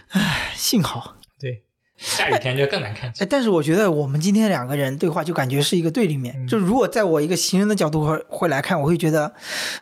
[0.10, 1.16] 唉幸好。
[1.98, 3.28] 对，下雨天就更难看哎，见。
[3.30, 6.36] 但是我觉得我们今天两个人对话就感觉是一个对立面。
[6.38, 9.34] 嗯就如果在我一个行人的角度会会来看，我会觉得，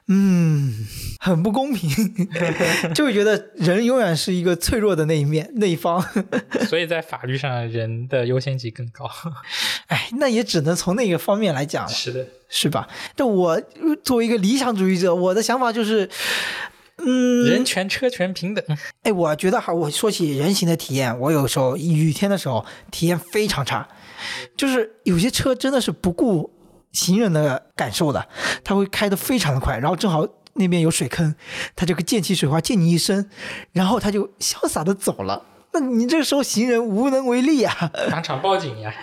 [0.08, 0.86] 嗯，
[1.20, 1.90] 很不公平，
[2.94, 6.02] 就会觉得人永远是一个脆弱的那一面那一方。
[6.68, 9.10] 所以在法律上，人的优先级更高。
[9.88, 12.88] 哎，那也只能从那个方面来讲了，是的，是吧？
[13.16, 16.10] 但我呃作为一个理想主义者，我的想法就是。
[17.06, 18.64] 嗯，人权、车权平等。
[19.04, 23.88] 哎，我觉得哈，我说起人行的体验，我有时候雨天的时候体验非常差，
[24.56, 26.52] 就是有些车真的是不顾
[26.92, 28.28] 行人的感受的，
[28.64, 31.36] 他会开得非常的快，然后正好那边有水坑，
[31.76, 33.30] 他就会溅起水花溅你一身，
[33.72, 35.46] 然后他就潇洒的走了。
[35.74, 38.94] 那你这个时候行人无能为力啊，当场报警呀！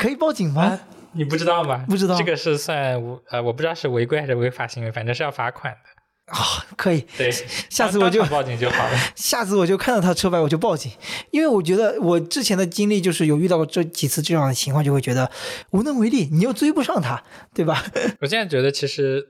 [0.00, 0.62] 可以报警吗？
[0.62, 0.80] 啊，
[1.12, 1.84] 你不知道吗？
[1.88, 5.78] 不知道这个是算无呃，我不知道是违规还是违法行为，反正是要罚款的。
[6.26, 7.30] 啊、可以，对，
[7.70, 8.98] 下次我就报警就好了。
[9.14, 10.90] 下次我就看到他车牌我就报警，
[11.30, 15.30] 因为我觉得我之前的经历就是有遇到过这几次这样的情况，就会觉得
[15.70, 17.22] 无能为力，你又追不上他，
[17.54, 17.84] 对吧？
[18.20, 19.24] 我现在觉得，其实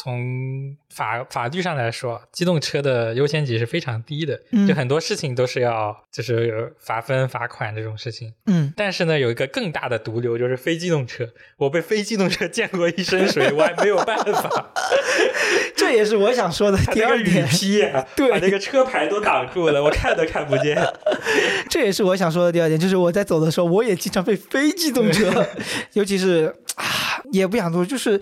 [0.00, 8.32] 从法法律上来说，机动车的优先级是非常低的，嗯就很多事情都是要就是罚分、罚款这种事情。
[8.46, 11.28] 嗯，但是呢，有一个更大的毒瘤就是非机动车。
[11.56, 14.72] 我被非机动车溅过一身水，我还没有办法。
[15.76, 20.78] 这也是我想说的第二点，披啊， 对把那个车牌都挡住了，我看都看不见。
[21.68, 25.44] 这也是我想说的第二点，就是我在走的时候，我也经常被非机动车，
[25.94, 28.20] 尤其是啊，也不想多，就是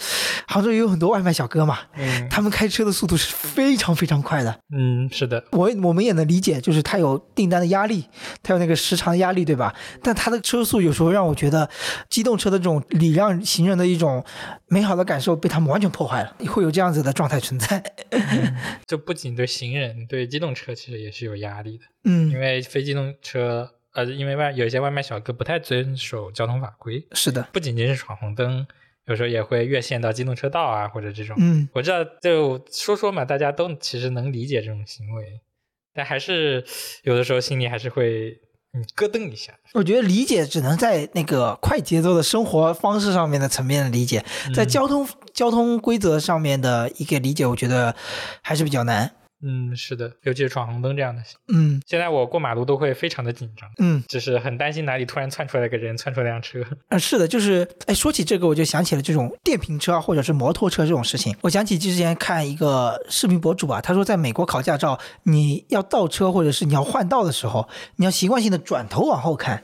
[0.49, 4.59] 杭州也有很多外卖小哥嘛，嗯他们开车的速度是非常非常快的。
[4.77, 8.07] 嗯，是的，我我们也能理解，就是他有订单的压力，
[8.43, 9.75] 他有那个时长的压力，对吧？
[10.03, 11.69] 但他的车速有时候让我觉得，
[12.09, 14.25] 机动车的这种礼让行人的一种
[14.69, 17.83] 美好的感受被他们完全破坏了，会有这样子的状态存在。
[18.87, 28.67] 就不仅对行人，对机动车其实也是有压力的，嗯因，为非机动车，呃，因为外有一些外卖小哥不太遵守交通法规，是的，不仅仅是闯红灯，
[29.07, 31.35] 有时候也会越线到机动车道啊，或者这种。
[31.39, 35.41] 嗯我知道，就说说嘛，大家都其实能理解这种行为，
[35.95, 36.63] 但还是
[37.05, 38.39] 有的时候心里还是会
[38.75, 39.55] 嗯咯噔一下。
[39.73, 44.23] 我觉得理解只能在那个快节奏的生活方式上面的层面的理解，
[44.55, 47.97] 在交通交通规则上面的一个理解，我觉得
[48.43, 49.11] 还是比较难。
[49.49, 51.23] 嗯，是的，尤其是闯红灯这样的。
[51.53, 56.61] 嗯现在我过马路都会非常的紧张，嗯，就是很担心哪里突然窜出来个人，窜出来辆车。
[56.89, 61.37] 呃，是的，就是，哎，说起这个，我就想起了这种电瓶车啊或者是摩托车这种事情。
[61.43, 69.63] 我想起之前看一个视频博主啊，他说在美国考驾照，你要倒车或者是你要换道的时候，你要习惯性的转头往后看，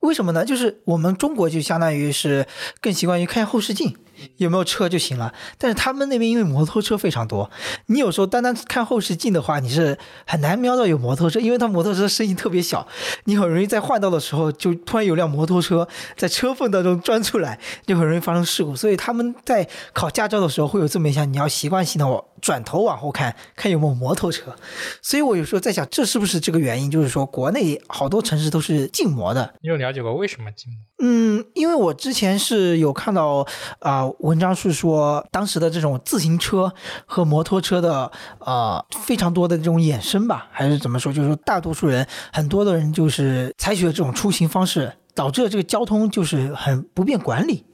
[0.00, 0.44] 为什么呢？
[0.44, 2.46] 就是我们中国就相当于是
[2.80, 3.96] 更习惯于看后视镜。
[4.36, 7.50] 有没有车就行了，但是他们那边因为摩托车非常多，
[7.86, 12.86] 你有时候单单看后视镜的话，你是很难瞄到有摩托车，因为它摩托车声音特别小，
[13.24, 18.74] 你很容易在换道的时候就突然有辆摩托车在车缝当中钻出来，就很容易发生事故。
[18.74, 24.54] 所以他们在考驾照的时候会有这么一项，你要习惯性的转头往后看看有没有摩托车。
[25.02, 26.90] 所以我有时候在想，这是不是这个原因？
[26.90, 29.54] 就是说国内好多城市都是禁摩的。
[29.60, 30.78] 你有了解过为什么禁摩？
[31.02, 33.46] 嗯，因为我之前是有看到
[33.78, 36.72] 啊、文章是说当时的这种自行车
[37.06, 41.12] 和摩托车的呃非常多的这种衍生吧，还是怎么说？
[41.12, 47.64] 就是说大多数人很多的人就是采取了这种出行方式，导致了这个交通就是很不便管理。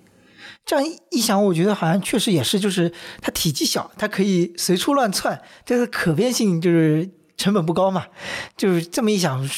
[0.65, 8.07] 这样一想，我觉得好像确实也是，就是它体积小，它可以随处乱窜，这个可变性就是成本不高嘛。
[8.57, 9.49] 就是这么一想，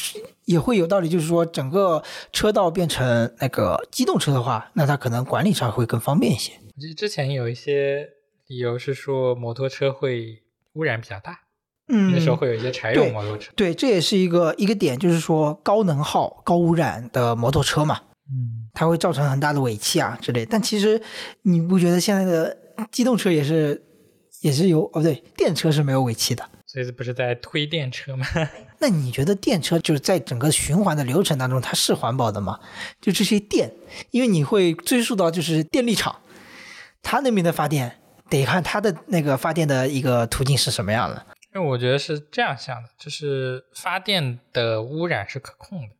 [0.49, 1.07] 也会有道理。
[1.07, 6.53] 就是说，整个车道变成那个机动车的话，那它可能管理上会更方便一些。
[6.75, 8.07] 我记得之前有一些
[8.47, 10.41] 理由是说摩托车会
[10.73, 11.39] 污染比较大，
[11.87, 13.51] 嗯，那时候会有一些柴油摩托车。
[13.55, 17.99] 对，这也是一个一个点，就是说高能耗、高污染的摩托车嘛，
[18.31, 20.45] 嗯，它会造成很大的尾气啊之类。
[20.45, 20.99] 但其实
[21.43, 22.57] 你不觉得现在的
[22.91, 23.83] 机动车也是
[24.41, 26.43] 也是有哦不对，电车是没有尾气的。
[26.65, 28.25] 所以不是在推电车吗？
[28.79, 32.59] 那你觉得电车就是在整个循环的流程当中，它是环保的吗？
[33.01, 33.71] 就这些电，
[34.11, 36.21] 因为你会追溯到就是电力厂，
[37.01, 37.99] 它那边的发电
[38.29, 41.25] 得看它的那个发电的一个途径是什么样的。
[41.53, 45.95] 因为我觉得是这样想的，就是发电的污染是可控的，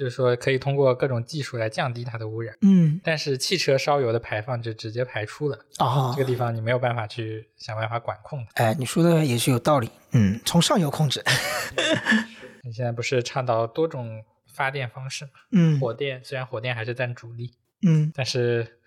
[0.00, 2.56] 就是说可以通过各种技术来降低它的污染。
[2.62, 8.64] 嗯但是汽车烧油的排放就直接排出了，啊这个地方你没有办法去想办法管控它。
[8.64, 9.90] 哎，你说的也是有道理。
[10.12, 11.22] 嗯，从上游控制。
[12.64, 15.32] 你现在不是倡导多种发电方式吗？
[15.52, 17.52] 嗯火电虽然火电还是占主力，
[17.86, 18.79] 嗯，但是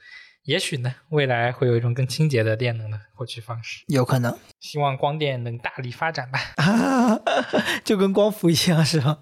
[0.45, 3.85] 也许呢，未来会有一种更清洁的电能的获取方式。
[3.87, 4.37] 有可能。
[4.59, 6.39] 希望光电能大力发展吧。
[6.57, 7.17] 啊，
[7.85, 9.17] 就跟光伏一样，是吧？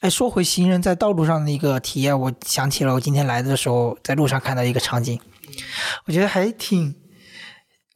[0.00, 5.20] 哎，说回行人在道路上的一个体验，我想起了我今天来的时候在路上看到一个场景，
[6.06, 6.94] 我觉得还挺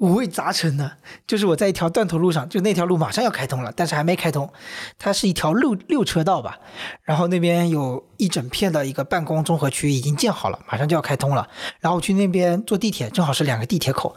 [0.01, 0.99] 五味杂陈的。
[1.27, 4.53] 就是我在一条断头路上，就那条路马上要开通了，但是还没开通，
[4.99, 6.59] 它是一条六六车道吧，
[7.05, 11.49] 然后那边有一整片的一个办公综合区已经建好了，马上就要开通了，
[11.81, 14.15] 然后我去那边坐地铁，正好是两个地铁口。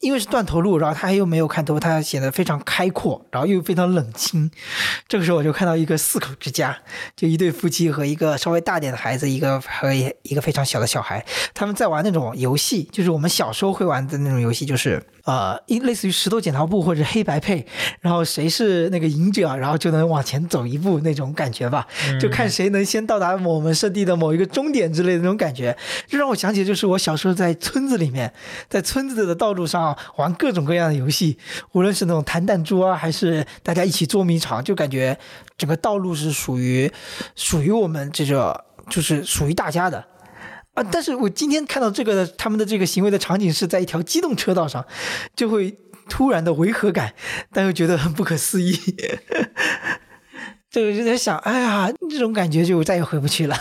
[0.00, 4.50] 因为是断头路，然后他又没有看头，他显得非常开阔，然后又非常冷清。
[5.06, 6.76] 这个时候我就看到一个四口之家，
[7.14, 17.64] 就一对夫妻和一个稍微大点的孩子，一个和一个非常小的小孩，他们在玩那种游戏，就是我们小时候会玩的那种游戏，就是呃，一类似于石头剪刀布或者黑白配，
[18.00, 21.86] 然后谁是那个赢者，然后就能往前走一步那种感觉吧，
[22.20, 25.76] 就看谁能先到达我们圣地的某一个终点之类的那种感觉，
[26.08, 28.32] 就让我想起就是我小时候在村子里面，
[28.68, 31.38] 在村子的道路上玩各种各样的游戏，
[31.74, 35.16] 无论是那种弹弹珠啊，还是大家一起捉迷藏，就感觉
[35.56, 36.90] 整个道路是属于
[37.36, 40.04] 属于我们这个，就是属于大家的。
[40.82, 40.88] 啊！
[40.92, 44.86] 但是我今天看到这个他们的这个行为的场景是在一条机动车道上，
[45.36, 45.76] 就会
[46.08, 47.14] 突然的违和感，
[47.52, 48.72] 但又觉得很不可思议。
[50.70, 53.56] 这 个就在想，哎呀，这种感觉就再也回不去了。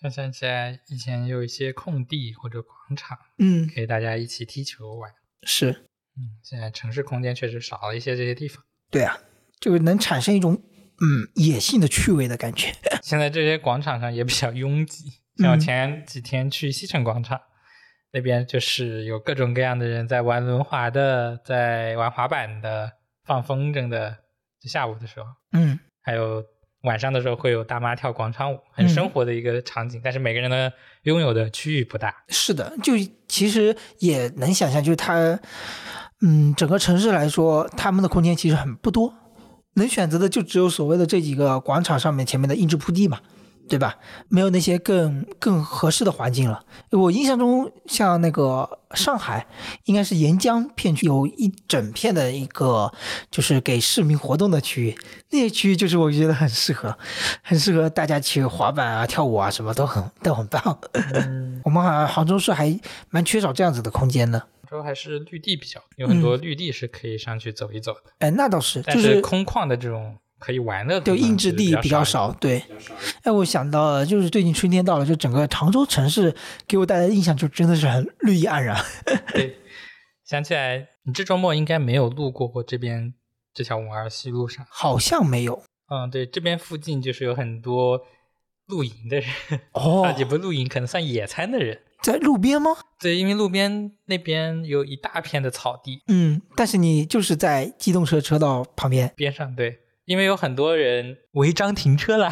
[0.00, 5.10] 想想起来，以前有一些空地或者广场，嗯，可以大家一起踢球玩。
[5.42, 5.70] 是
[6.16, 8.64] 嗯，现在城市空间确实少了一些这些地方。
[8.90, 9.18] 对啊，
[9.60, 10.54] 就能产生一种
[11.02, 12.74] 嗯野性的趣味的感觉。
[13.04, 17.40] 现在这些广场上也比较拥挤，像我前几天去西城广场，
[18.12, 22.92] 那边就是有各种各样的人在玩轮滑的，在玩滑板的，
[23.24, 24.16] 放风筝的，
[24.60, 25.78] 就下午的时候，嗯。
[26.02, 26.42] 还有
[26.82, 30.00] 晚上的时候会有大妈跳广场舞，很生活的一个场景。
[30.02, 30.72] 但是每个人的
[31.02, 32.94] 拥有的区域不大，是的，就
[33.28, 35.38] 其实也能想象，就是它，
[36.22, 39.14] 嗯，整个城市来说，他们的空间其实很不多，
[39.74, 43.20] 能选择的就只有所谓的这几个广场上面前面的硬质铺地嘛，
[43.70, 43.96] 对吧？
[44.28, 46.64] 没有那些更更合适的环境了。
[46.90, 49.46] 我印象中，像那个上海，
[49.84, 52.92] 应该是沿江片区有一整片的一个
[53.30, 54.98] 就是给市民活动的区域，
[55.30, 56.98] 那些区域就是我觉得很适合，
[57.42, 60.80] 很适合大家去滑板啊、跳舞啊，什么都很 都很棒。
[61.62, 62.76] 我们好像杭州市还
[63.08, 64.40] 蛮缺少这样子的空间的。
[64.68, 68.10] 杭州还是绿地比较，有很多绿地是可以上去走一走的。
[68.18, 72.36] 哎，那倒是，但就是空旷的这种可以玩的，对硬质地比较少少。
[72.40, 72.64] 对，
[73.22, 76.34] 哎，我想到了，就是最近春天到了，就整个常州城市
[76.66, 78.76] 给我带来的印象就真的是很绿意盎然。
[79.32, 79.56] 对，
[80.24, 83.14] 想起来，你这周末应该没有路过过这边
[83.54, 84.66] 这条五二西路上。
[84.70, 88.00] 好像没有嗯，对，这边附近就是有很多
[88.66, 89.28] 露营的人，
[89.72, 91.82] 哦 啊，也不露营，可能算野餐的人。
[92.02, 92.70] 在路边吗？
[92.98, 99.12] 对，因为路边那边有一大片的草地，嗯，但是你就是在机动车车道旁边。
[99.14, 99.80] 边上对，
[100.10, 102.28] 因为有很多人违章停车了，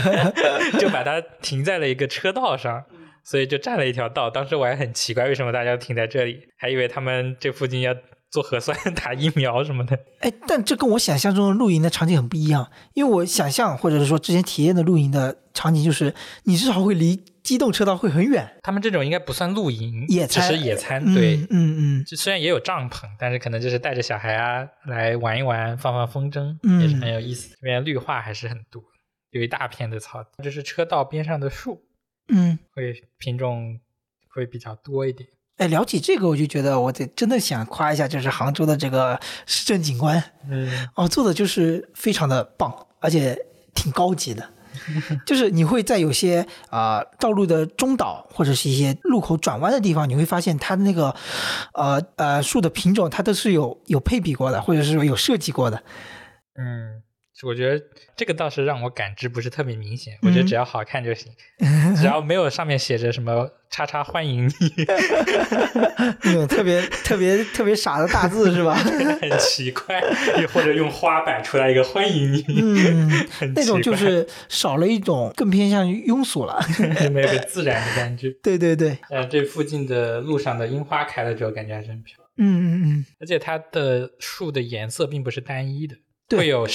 [0.78, 2.84] 就把它停在了一个车道上，
[3.24, 4.28] 所以就占了一条道。
[4.28, 7.94] 当时我还很奇怪，为什么大家停在这里，还以为他们这附近要
[8.30, 9.98] 做核酸、 打疫苗什么的。
[10.20, 16.12] 哎，但这跟我想象中的露营的场景很不一样，因为我想象或者是说之前体验的露营的场景就是
[16.44, 21.14] 你至少会离机动车道会很远，他们这种应该不算露营，野餐只是野餐。
[21.14, 27.50] 对，嗯嗯嗯，就虽然也有帐篷，但是可能就是带着小孩啊来玩一玩，放放风筝，嗯也是很有意思。
[27.60, 28.82] 这边绿化还是很多，
[29.30, 31.84] 有一大片的草地，就是车道边上的树
[32.28, 33.78] 嗯，会品种
[34.34, 35.28] 会比较多一点。
[35.58, 40.20] 哎，聊起这个，我就觉得我得真的想夸一下，就是杭州的这个市政景观
[40.50, 43.38] 嗯，哦，做的就是非常的棒，而且
[43.72, 44.52] 挺高级的。
[45.26, 51.14] 就是你会在有些啊、呃道路的中岛或者是一些路口转弯的地方，你会发现它那个
[51.72, 55.82] 呃呃树的品种，它都是有有配比过的，或者是说有设计过的。
[56.58, 57.02] 嗯，
[57.42, 57.84] 我觉得
[58.16, 60.16] 这个倒是让我感知不是特别明显。
[60.22, 61.30] 我觉得嗯只要好看就行，
[61.96, 64.52] 只要没有上面写着什么“叉叉欢迎你
[66.24, 68.74] 那种特别特别特别傻的大字是吧？
[69.20, 70.02] ”，很奇怪，
[70.40, 72.44] 又或者用花摆出来一个“欢迎你”，
[73.54, 76.58] 那种就是少了一种更偏向于庸俗了。
[77.12, 78.30] 没有个自然的感觉。
[78.42, 85.96] 对对对，呃，这附近的路上的樱花开了之后，感觉还是很漂亮，嗯嗯嗯，而且它的树的颜色并不是单一的，
[86.36, 86.66] 会有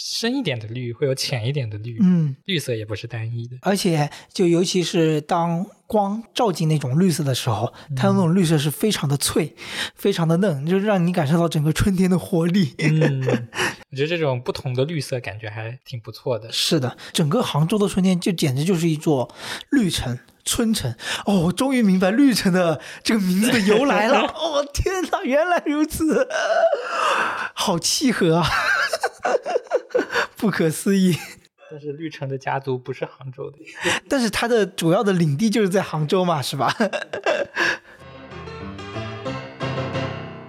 [0.00, 2.36] 深深一点的绿，会有浅一点的绿，嗯。
[2.44, 3.56] 绿色也不是单一的。
[3.62, 9.54] 而且就尤其是当光照进那种绿色的时候，它的那种绿色是非常的脆，
[9.96, 12.74] 非常的嫩，就让你感受到整个春天的活力。
[12.78, 13.20] 嗯，
[13.90, 16.52] 我觉得这种不同的绿色感觉还挺不错的。
[16.52, 19.34] 是的，整个杭州的春天就简直就是一座
[19.70, 20.18] 绿城。
[20.44, 20.94] 春城
[21.26, 24.20] 哦，我终于明白绿城的这个名字的由来了。
[24.32, 26.26] 哦，天哪，原来如此，
[27.52, 28.48] 好契合啊，
[30.36, 31.16] 不可思议。
[31.70, 33.58] 但是绿城的家族不是杭州的。
[34.08, 36.74] 但是它的主要的领地就是在杭州嘛，是吧？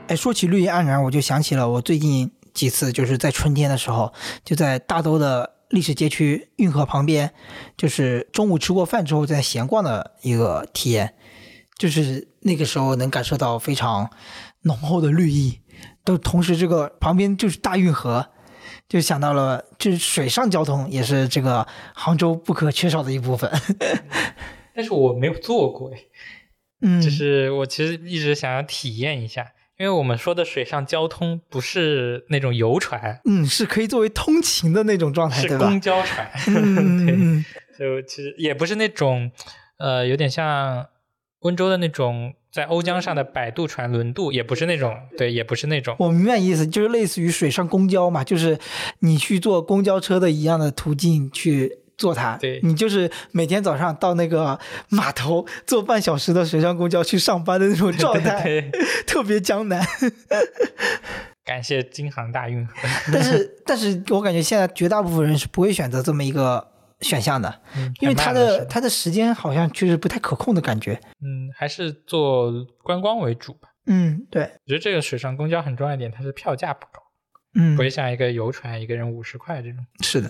[0.08, 4.14] 哎，说起绿意盎然，我就想起了我最近几次就是在春天的时候，
[4.46, 7.32] 就在大都的历史街区运河旁边，
[7.76, 11.14] 就是中午吃过饭之后在闲逛的一个体验，
[11.78, 14.10] 就是那个时候能感受到非常
[14.62, 15.60] 浓厚的绿意，
[16.06, 18.30] 都同时这个旁边就是大运河。
[18.90, 23.50] 就想到了，就是水上交通也是这个杭州不可缺少的一部分。
[24.74, 26.00] 但是我没有坐过，哎，
[26.82, 29.46] 嗯，就是我其实一直想要体验一下，
[29.78, 35.58] 因为我们说的水上交通不是那种游船，嗯，是可以作为通勤的那种状态，是？
[35.58, 37.46] 公交船，嗯 对，嗯
[37.78, 39.32] 就其实也不是那种，
[39.78, 40.88] 呃，有点像
[41.42, 48.58] 温州的那种在瓯江上的摆渡船轮渡，也不是那种，对，也不是那种，我明白意思，就是类似于水上公交嘛，就是
[49.00, 52.38] 你去坐公交车的一样的途径去坐它。
[52.38, 52.60] 对。
[52.64, 54.60] 你就是每天早上到那个
[54.90, 58.82] 码头坐半小时的水上公交去上班的那种状态， 对，对。
[59.08, 59.86] 特别江南。
[61.46, 62.74] 感谢京杭大运河，
[63.12, 66.68] 但是，但是我感觉现在绝大部分人是不会选择这么一个
[67.02, 70.94] 选项的，嗯因为它的它的时间好像确实不太可控的感觉。
[71.22, 72.52] 嗯，还是做
[72.84, 73.70] 观光为主吧。
[73.86, 77.02] 嗯，对，我觉得这个水上公交很重要一点，它是票价不高，
[77.56, 79.86] 嗯不，会像一个游船一个人五十块这种。
[80.02, 80.30] 是的。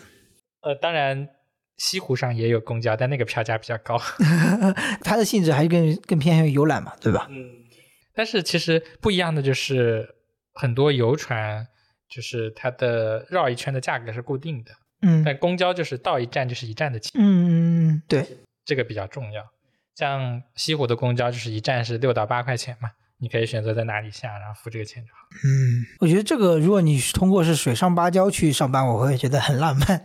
[0.61, 1.27] 呃，当然
[1.77, 3.99] 西湖上也有公交，但那个票价比较高。
[5.03, 7.27] 它的性质还是更更偏向于游览嘛，对吧？
[7.31, 7.49] 嗯，
[8.13, 10.07] 但是其实不一样的就是
[10.53, 11.67] 很多游船，
[12.09, 14.71] 就是它的绕一圈的价格是固定的，
[15.01, 18.25] 嗯但公交就是到一站就是一站的钱，嗯，对，
[18.65, 19.43] 这个比较重要。
[19.95, 25.19] 像西湖的公交就是一站是六到八块钱嘛，你可以选择在哪里下，然后付这个钱就好。
[25.43, 30.01] 嗯，我觉得这个如果你通过是水上芭蕉去上班，我会觉得很浪漫，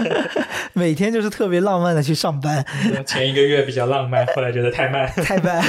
[0.72, 2.64] 每天就是特别浪漫的去上班，
[3.06, 5.06] 前一个月比较浪漫，后来觉得太慢。
[5.10, 5.62] 太慢。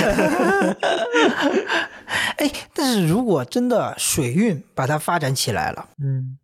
[2.38, 6.38] 哎，但是如果真的水运把它发展起来了，嗯，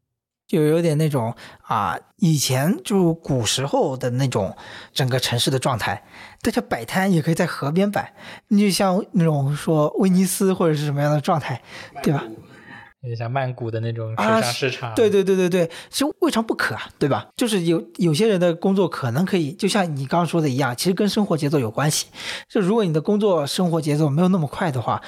[0.47, 4.55] 就有点那种啊，以前就古时候的那种
[4.93, 6.03] 整个城市的状态，
[6.41, 8.13] 大家摆摊也可以在河边摆，
[8.49, 11.61] 你就像那种说威尼斯或者是什么样的状态，
[12.03, 12.23] 对吧？
[13.01, 14.95] 有点像曼谷的那种水啊上市场。
[14.95, 17.27] 对对对对对，其实未尝不可啊，对吧？
[17.35, 22.07] 就是有有些人的工作可能可以，就像你刚刚说的一样，其实跟生活节奏有关系。
[22.49, 24.99] 就如果你的工作生活节奏没有那么快的话，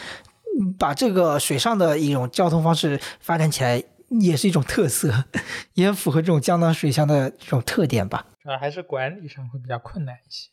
[0.60, 5.26] 嗯把这个水上的一种交通方式发展起来，也是一种特色，
[5.76, 8.26] 也符合这种江南水乡的这种特点吧。
[8.42, 10.50] 主要还是管理上会比较困难一些，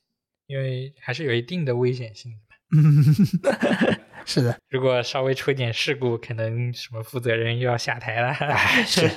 [0.46, 2.38] 因为还是有一定的危险性的。
[2.76, 8.28] 嗯， 是的，如果稍微出一点事故，可能什么负责人又要下台了。
[8.42, 9.08] 哎，是，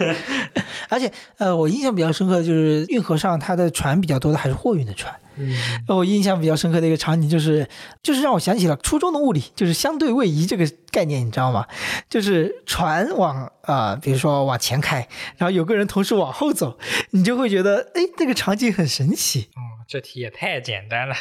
[0.89, 5.19] 而且呃，我印象比较深刻的就是运河上它的船比较多的还是货运的船。
[5.37, 5.53] 嗯，
[5.87, 7.67] 呃我印象比较深刻的一个场景就是，
[8.01, 11.65] 就是让我想起了初中的物理，就是相对位移这个概念，你知道吗？
[12.09, 15.07] 就是船往啊、呃比如说往前开，
[15.37, 16.77] 然后有个人同时往后走，
[17.11, 19.49] 你就会觉得，哎，那个场景很神奇。
[19.55, 21.15] 哦，这题也太简单了，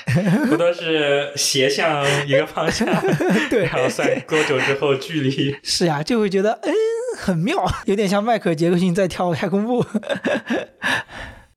[0.49, 2.87] 不都是斜向一个方向，
[3.51, 5.57] 对然后算多久之后距离？
[5.63, 6.73] 是呀、就会觉得，嗯，
[7.19, 9.85] 很妙，有点像迈克尔·杰克逊在跳太空步。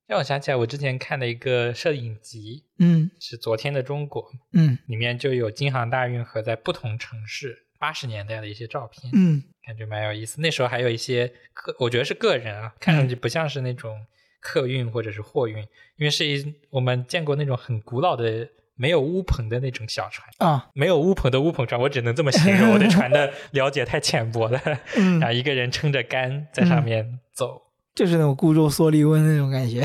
[0.09, 4.23] 让我想起来，我之前看的一个摄影集嗯是《昨天的中国》，
[4.53, 10.41] 嗯里面就有京杭大运河在不同城市八十年代的一些照片，嗯感觉蛮有意思。
[10.41, 14.03] 那时候还有一些个，我觉得是个人啊，看上去不像是那种
[14.39, 15.59] 客运或者是货运，
[15.97, 20.27] 因为是一我们见过那种很古老的没有乌篷的那种小船。
[20.39, 22.71] 啊没有乌篷的乌篷船，我只能这么形容。
[22.71, 24.59] 我对船的了解太浅薄了。
[24.97, 27.68] 嗯 然，后一个人撑着杆在上面走。
[27.99, 29.81] 就是那种孤舟蓑笠翁那种感觉。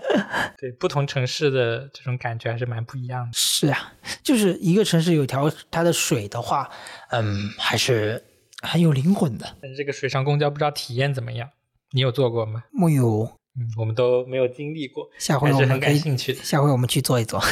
[0.60, 3.30] 对，不同城市的这种感觉还是蛮不一样的。
[3.32, 6.70] 是啊，就是一个城市有条它的水的话，
[7.12, 8.22] 嗯，还是
[8.60, 9.56] 很有灵魂的。
[9.62, 11.48] 但是这个水上公交不知道体验怎么样？
[11.92, 12.64] 你有坐过吗？
[12.72, 13.22] 木有，
[13.58, 16.34] 嗯，我们都没有经历过，下回我们可以，感兴趣。
[16.34, 17.42] 下回我们去坐一坐。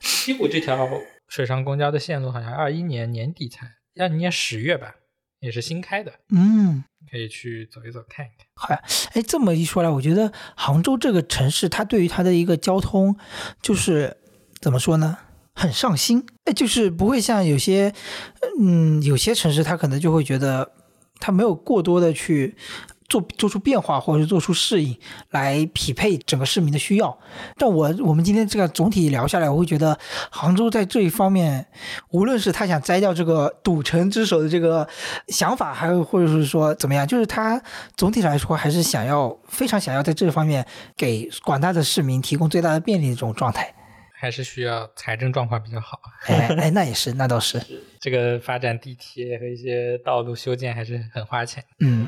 [0.00, 0.88] 西湖这条
[1.28, 3.68] 水上公交的线路好像二一年年底才，
[4.00, 4.96] 二一年十月吧，
[5.38, 8.46] 也是新开的，嗯，可以去走一走看一看。
[8.54, 8.82] 好呀。
[9.12, 13.16] 哎，这么一说来，我觉得杭州这个城市，它对于它的一个交通，
[13.62, 14.16] 就是
[14.60, 15.18] 怎么说呢？
[15.52, 17.92] 很上心，哎，就是不会像有些，
[18.60, 20.72] 嗯，有些城市它可能就会觉得
[21.18, 22.56] 它没有过多的去
[23.10, 24.96] 做做出变化，或者是做出适应
[25.30, 27.18] 来匹配整个市民的需要。
[27.58, 29.98] 但我我们今天这个总体聊下来，我会觉得
[30.30, 31.66] 杭州在这一方面，
[32.10, 34.88] 无论是他想摘掉这个赌城之首的这个
[35.28, 37.60] 想法，还有或者是说怎么样，就是他
[37.96, 40.64] 总体来说还是想要非常想要在这方面
[40.96, 43.74] 给广大的市民提供最大的便利的这种状态。
[44.12, 45.98] 还是需要财政状况比较好。
[46.26, 47.58] 哎哎，那也是，那倒是，
[47.98, 51.64] 这个发展地铁和一些道路修建还是很花钱。
[51.78, 52.06] 嗯。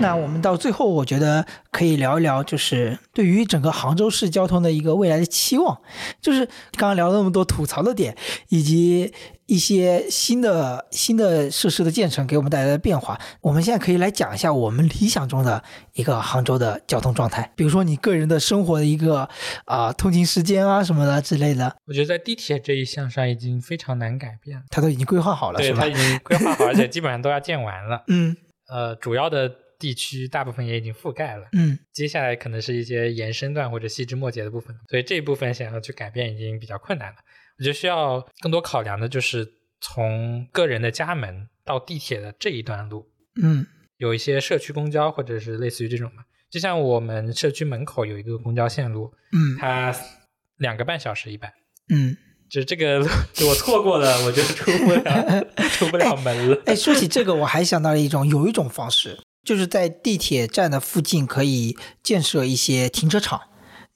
[0.00, 5.80] 那我们到最后，我觉得可以聊一聊，就是对于整个杭州市交通的一个未来的期望。
[6.20, 6.44] 就是
[6.76, 8.14] 刚刚聊了那么多吐槽的点，
[8.48, 9.14] 以及
[9.46, 15.62] 一些新的新的设施的建成给我们带来的变化，我们现在可以来讲一下我们理想中的
[15.94, 17.50] 一个杭州的交通状态。
[17.56, 19.28] 比如说你个人的生活的一个
[19.64, 24.64] 啊、通勤时间啊什么的之类的，我觉得在地铁这一项上已经非常难改变了。
[24.68, 25.98] 它都已经规划好了，是吧对它？
[25.98, 28.02] 已经规划好，而且基本上都要建完了。
[28.08, 29.50] 嗯呃，主要的
[29.84, 37.16] 地区大部分也已经覆盖了，嗯接下来可能是一些延伸段或者细枝末节的部分，所以这一部分想要去改变已经比较困难了。
[37.58, 39.46] 我觉得需要更多考量的就是
[39.82, 43.06] 从个人的家门到地铁的这一段路，
[43.42, 43.66] 嗯
[43.98, 49.94] 有一些社区公交或者是类似于这种嘛，就像我们社区门口有一个公交线路，嗯它
[50.56, 51.52] 两个半小时一班。
[51.90, 52.16] 嗯。
[52.50, 53.08] 就这个路
[53.48, 56.62] 我错过了，我就出不了 出不了门了。
[56.66, 63.40] 哎，说起这个，我还想到了一种，有一种方式，就是在地铁站的附近可以建设一些停车场，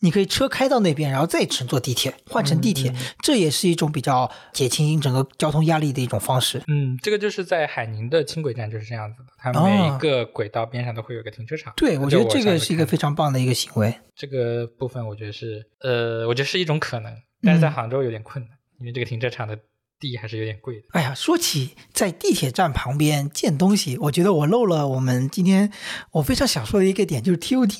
[0.00, 6.62] 你可以车开到那边，然后再乘坐地铁，换乘地铁，这也是一种比较减轻整个交通压力的一种方式。
[6.68, 11.72] 嗯，这个就是在海宁的轻轨站就是这样子的，它哦每一个轨道边上都会有个停车场。
[11.76, 13.92] 对，我觉得这个是一个非非常棒的一个行为。
[14.14, 17.12] 这个部分，我觉得是呃，我觉得是一种可能，
[17.42, 19.58] 但是在嗯杭州有点困难，因为这个停车场的
[19.98, 20.82] 地还是有点贵的。
[20.92, 25.72] 哎呀，说起在地铁站旁边建东西，我觉得我漏了我们今天
[26.12, 27.74] 我非常想说的一个点，就是 TOD。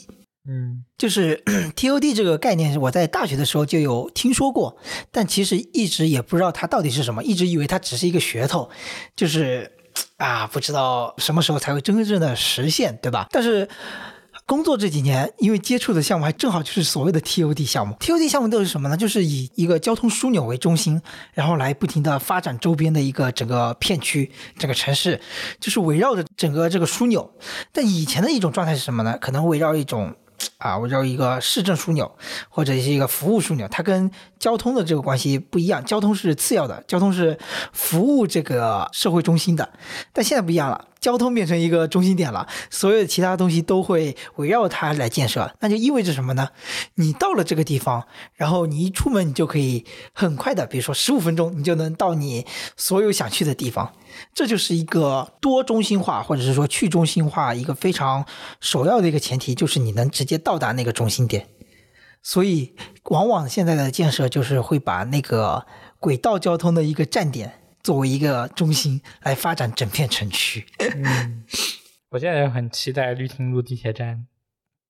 [0.51, 1.43] 嗯就是
[1.77, 4.78] TOD 这个概念，我在大学的时候就有听说过，
[5.11, 8.70] 但其实一直也不知道它到底是什么，一直以为它只是一个噱头，
[9.15, 9.70] 就是
[10.16, 13.27] 啊，不知道什么时候才会真正的实现，对吧？
[13.31, 13.69] 但是
[14.49, 17.95] 工作这几年，因为接触的项目还正好就是所谓的 TOD 项目。
[18.01, 18.97] TOD 项目都是什么呢？
[18.97, 21.03] 就是以一个交通枢纽为中心，
[21.35, 25.20] 然后来不停的发展周边的一个整个片区、整个城市，
[25.61, 27.31] 就是围绕着整个这个枢纽。
[27.73, 29.19] 但以前的一种状态是什么呢？
[29.20, 30.16] 可能围绕一种。
[30.59, 32.16] 啊，围绕一个市政枢纽
[32.49, 34.09] 或者是一个服务枢纽，它跟
[34.39, 35.85] 交通的这个关系不一样。
[35.85, 37.37] 交通是次要的，交通是
[37.73, 39.69] 服务这个社会中心的。
[40.12, 45.51] 但现在不一样了，交通变成一个中心点了，所有其他东西都会围绕它来建设。
[45.61, 46.49] 那就意味着什么呢？
[46.95, 52.47] 你到了这个地方，然后你一出门，你就可以很快的，比如说十五分钟，你就能到你
[52.77, 53.93] 所有想去的地方。
[54.35, 58.25] 这就是一个多中心化，或者是说去中心化一个非常
[58.61, 61.47] 首要的一个前提，就是你能直接到达那个中心点。
[62.20, 65.65] 所以，往往现在的建设就是会把那个
[66.01, 70.67] 轨道交通的一个站点作为一个中心来发展整片城区。
[70.79, 71.45] 嗯，
[72.11, 74.27] 我现在也很期待绿汀路地铁站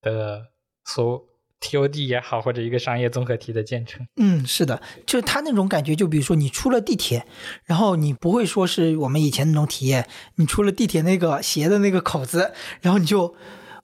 [0.01, 0.49] 的
[0.85, 1.25] 所
[1.61, 4.07] TOD 也好，或者一个商业综合体的建成。
[4.17, 7.27] 嗯，是的，就是它那种感觉，就比如说你出了地铁，
[7.65, 13.35] 然后你不会说是我们以前那种体验，你出了地铁那个斜的那个口子，然后你就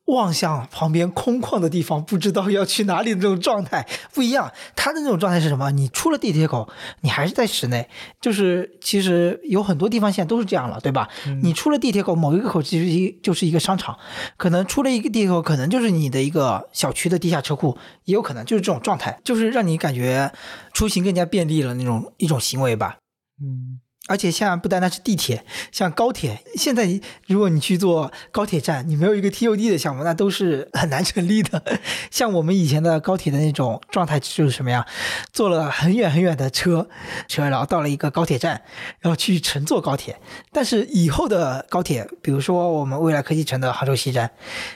[0.06, 4.52] 望向旁边空旷的地方，不知道要去哪里的那种状态 不一样。
[4.76, 5.70] 他的那种状态是什么？
[5.70, 6.68] 你出了地铁口，
[7.00, 7.88] 你还是在室内，
[8.20, 11.08] 就是其实有很多地方现在都是这样了，对吧？
[11.42, 13.98] 你出了地铁口，某一个口其实一就是一个商场，
[14.36, 20.30] 可能出了一个地铁口，可能就是你的一个小区的地下车库，也有可能就是这种状态，就是让你感觉
[20.74, 22.96] 出行更加便利了那种一种行为吧。
[23.40, 31.62] 嗯而且像不单单是地铁，像高铁，现在如果你去做高铁站，你没有一个 TOD 的项目，那都是很难成立的。
[32.10, 34.84] 像我们以前的高铁的那种状态就是什么呀？
[35.32, 36.86] 坐了很远很远的车，
[37.28, 38.60] 车然后到了一个高铁站，
[39.00, 40.20] 然后去乘坐高铁。
[40.52, 44.30] 但是以后的高铁，比如说我们未来科技城的杭州西站，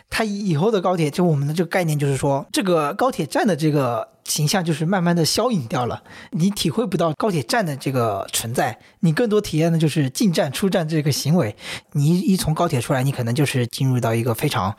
[0.08, 4.08] 它以后的高铁，就我们的这个概念就是说，这个高铁站的这个。
[4.28, 11.56] 形象就是慢慢的消隐掉了，你体会不到高铁站的这个存在，你更多体验的就是进站出站这个行为。
[11.92, 14.76] 你一从高铁出来，你可能就是进入到一个非常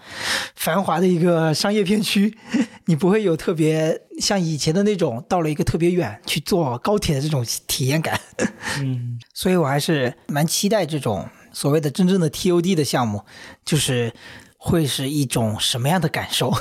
[0.56, 2.38] 繁华的一个商业片区，
[2.86, 8.22] 你不会有特别像以前的那种到了一个特别远去坐高铁的这种体验感。
[8.80, 13.26] 嗯 所以我还是蛮期待这种所谓的真正的 TOD 的项目，
[13.66, 14.14] 就是
[14.58, 16.54] 会是一种什么样的感受。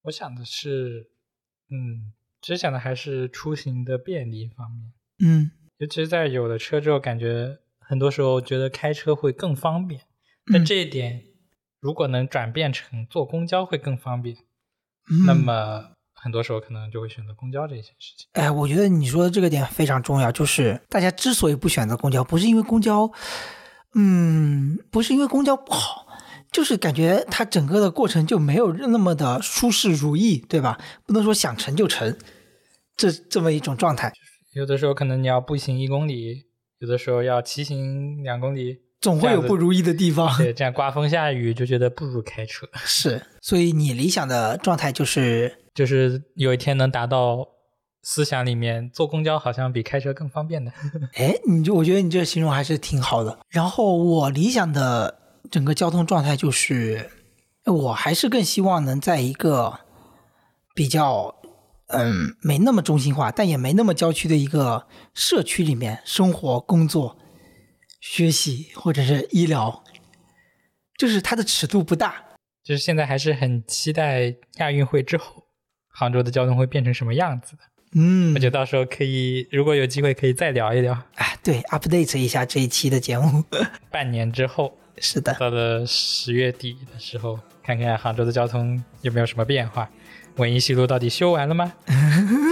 [0.00, 1.10] 嗯，我想的是，
[1.70, 10.02] 嗯，其实想的还是出行的便利方面，嗯尤其是在有了车之后，感觉很多时候觉得开车会更方便。
[10.52, 11.22] 但嗯这一点
[11.80, 14.36] 如果能转变成坐公交会更方便，
[15.10, 18.28] 嗯那么很多时候可能就会选择公交这件事情。
[18.32, 23.10] 哎，我觉得你说的这个点非常重要，就是大家之所以不选择公交，不是因为公交，
[23.94, 26.06] 嗯，不是因为公交不好，
[26.50, 30.78] 就是感觉它整个的过程就没有那么的舒适如意，对吧？
[31.06, 32.16] 不能说想成就成，
[32.96, 34.12] 这这么一种状态，
[34.54, 36.46] 有的时候可能你要步行一公里，
[36.80, 40.36] 有的时候要骑行两公里，总会有不如意的地方。
[40.38, 42.68] 对，这样刮风下雨就觉得不如开车。
[42.84, 47.46] 是，所以你理想的状态就是，就是有一天能达到
[48.02, 50.72] 思想里面坐公交好像比开车更方便的。
[51.14, 53.38] 哎，你就我觉得你这个形容还是挺好的。
[53.50, 55.19] 然后我理想的
[55.50, 57.10] 整个交通状态就是，
[57.66, 59.80] 我还是更希望能在一个
[60.74, 61.34] 比较
[61.88, 67.16] 嗯没那么中心化，但也没那么郊区的一个社区里面生活、工作、
[68.00, 69.82] 学习或者是医疗，
[70.96, 72.24] 就是它的尺度不大。
[72.62, 75.44] 就是现在还是很期待亚运会之后
[75.88, 77.62] 杭州的交通会变成什么样子的。
[77.92, 80.96] 嗯我觉得到时候可以，如果有机会可以再聊一聊。
[81.16, 83.42] 哎，对，update 一下这一期的节目。
[83.90, 89.88] 半年之后，是的，到了十月底的时候，看看杭州的交通有没有什么变化。
[90.36, 91.70] 文艺西路到底修完了吗？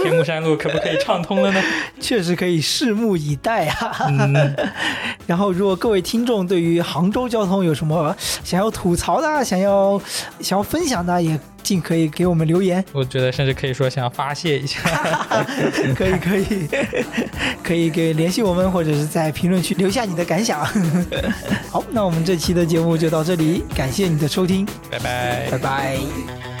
[0.03, 1.63] 天目山路可不可以畅通了呢？
[1.99, 4.07] 确实可以拭目以待啊。
[4.09, 4.55] 嗯，
[5.25, 9.99] 然后，如果各位听众对于杭州交通有什么想要吐槽的、想要
[10.41, 12.83] 想要分享的，也尽可以给我们留言。
[12.91, 14.79] 我觉得甚至可以说想要发泄一下。
[15.95, 16.67] 可以，可以，
[17.63, 20.65] 可以给联系我们，或者是在评论区留下你的感想。
[21.69, 25.59] 好，那我们这期的节目就到这里，感谢你的收听，拜拜拜。
[25.59, 26.58] 拜。